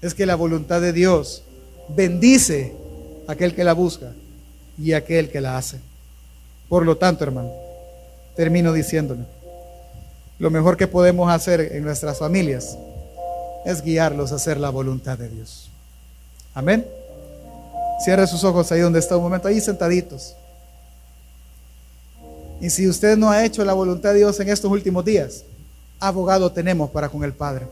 Es 0.00 0.14
que 0.14 0.26
la 0.26 0.36
voluntad 0.36 0.80
de 0.80 0.92
Dios 0.92 1.42
bendice 1.88 2.72
a 3.26 3.32
aquel 3.32 3.52
que 3.52 3.64
la 3.64 3.72
busca 3.72 4.12
y 4.80 4.92
a 4.92 4.98
aquel 4.98 5.28
que 5.28 5.40
la 5.40 5.58
hace. 5.58 5.80
Por 6.68 6.86
lo 6.86 6.96
tanto, 6.98 7.24
hermano, 7.24 7.50
termino 8.36 8.72
diciéndole, 8.72 9.24
lo 10.38 10.50
mejor 10.50 10.76
que 10.76 10.86
podemos 10.86 11.28
hacer 11.32 11.72
en 11.72 11.82
nuestras 11.82 12.20
familias 12.20 12.78
es 13.64 13.82
guiarlos 13.82 14.30
a 14.30 14.36
hacer 14.36 14.60
la 14.60 14.70
voluntad 14.70 15.18
de 15.18 15.28
Dios. 15.28 15.68
Amén. 16.54 16.86
Cierre 18.04 18.28
sus 18.28 18.44
ojos 18.44 18.70
ahí 18.70 18.82
donde 18.82 19.00
está 19.00 19.16
un 19.16 19.24
momento, 19.24 19.48
ahí 19.48 19.60
sentaditos. 19.60 20.36
Y 22.60 22.70
si 22.70 22.86
usted 22.86 23.16
no 23.16 23.30
ha 23.30 23.44
hecho 23.44 23.64
la 23.64 23.72
voluntad 23.72 24.10
de 24.10 24.18
Dios 24.18 24.38
en 24.38 24.48
estos 24.48 24.70
últimos 24.70 25.04
días, 25.04 25.42
abogado 26.00 26.52
tenemos 26.52 26.90
para 26.90 27.08
con 27.08 27.24
el 27.24 27.32
Padre? 27.32 27.66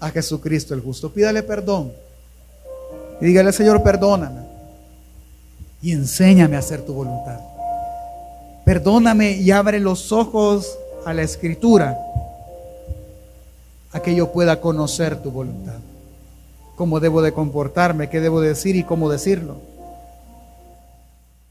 A 0.00 0.10
Jesucristo 0.10 0.74
el 0.74 0.80
justo. 0.80 1.12
Pídale 1.12 1.42
perdón. 1.42 1.92
Y 3.20 3.26
dígale, 3.26 3.52
Señor, 3.52 3.82
perdóname. 3.82 4.42
Y 5.82 5.92
enséñame 5.92 6.56
a 6.56 6.60
hacer 6.60 6.82
tu 6.82 6.92
voluntad. 6.92 7.40
Perdóname 8.64 9.32
y 9.32 9.50
abre 9.50 9.80
los 9.80 10.12
ojos 10.12 10.78
a 11.04 11.14
la 11.14 11.22
escritura 11.22 11.96
a 13.92 14.00
que 14.00 14.14
yo 14.14 14.32
pueda 14.32 14.60
conocer 14.60 15.22
tu 15.22 15.30
voluntad. 15.30 15.78
Cómo 16.74 17.00
debo 17.00 17.22
de 17.22 17.32
comportarme, 17.32 18.10
qué 18.10 18.20
debo 18.20 18.40
decir 18.40 18.76
y 18.76 18.82
cómo 18.82 19.08
decirlo. 19.08 19.56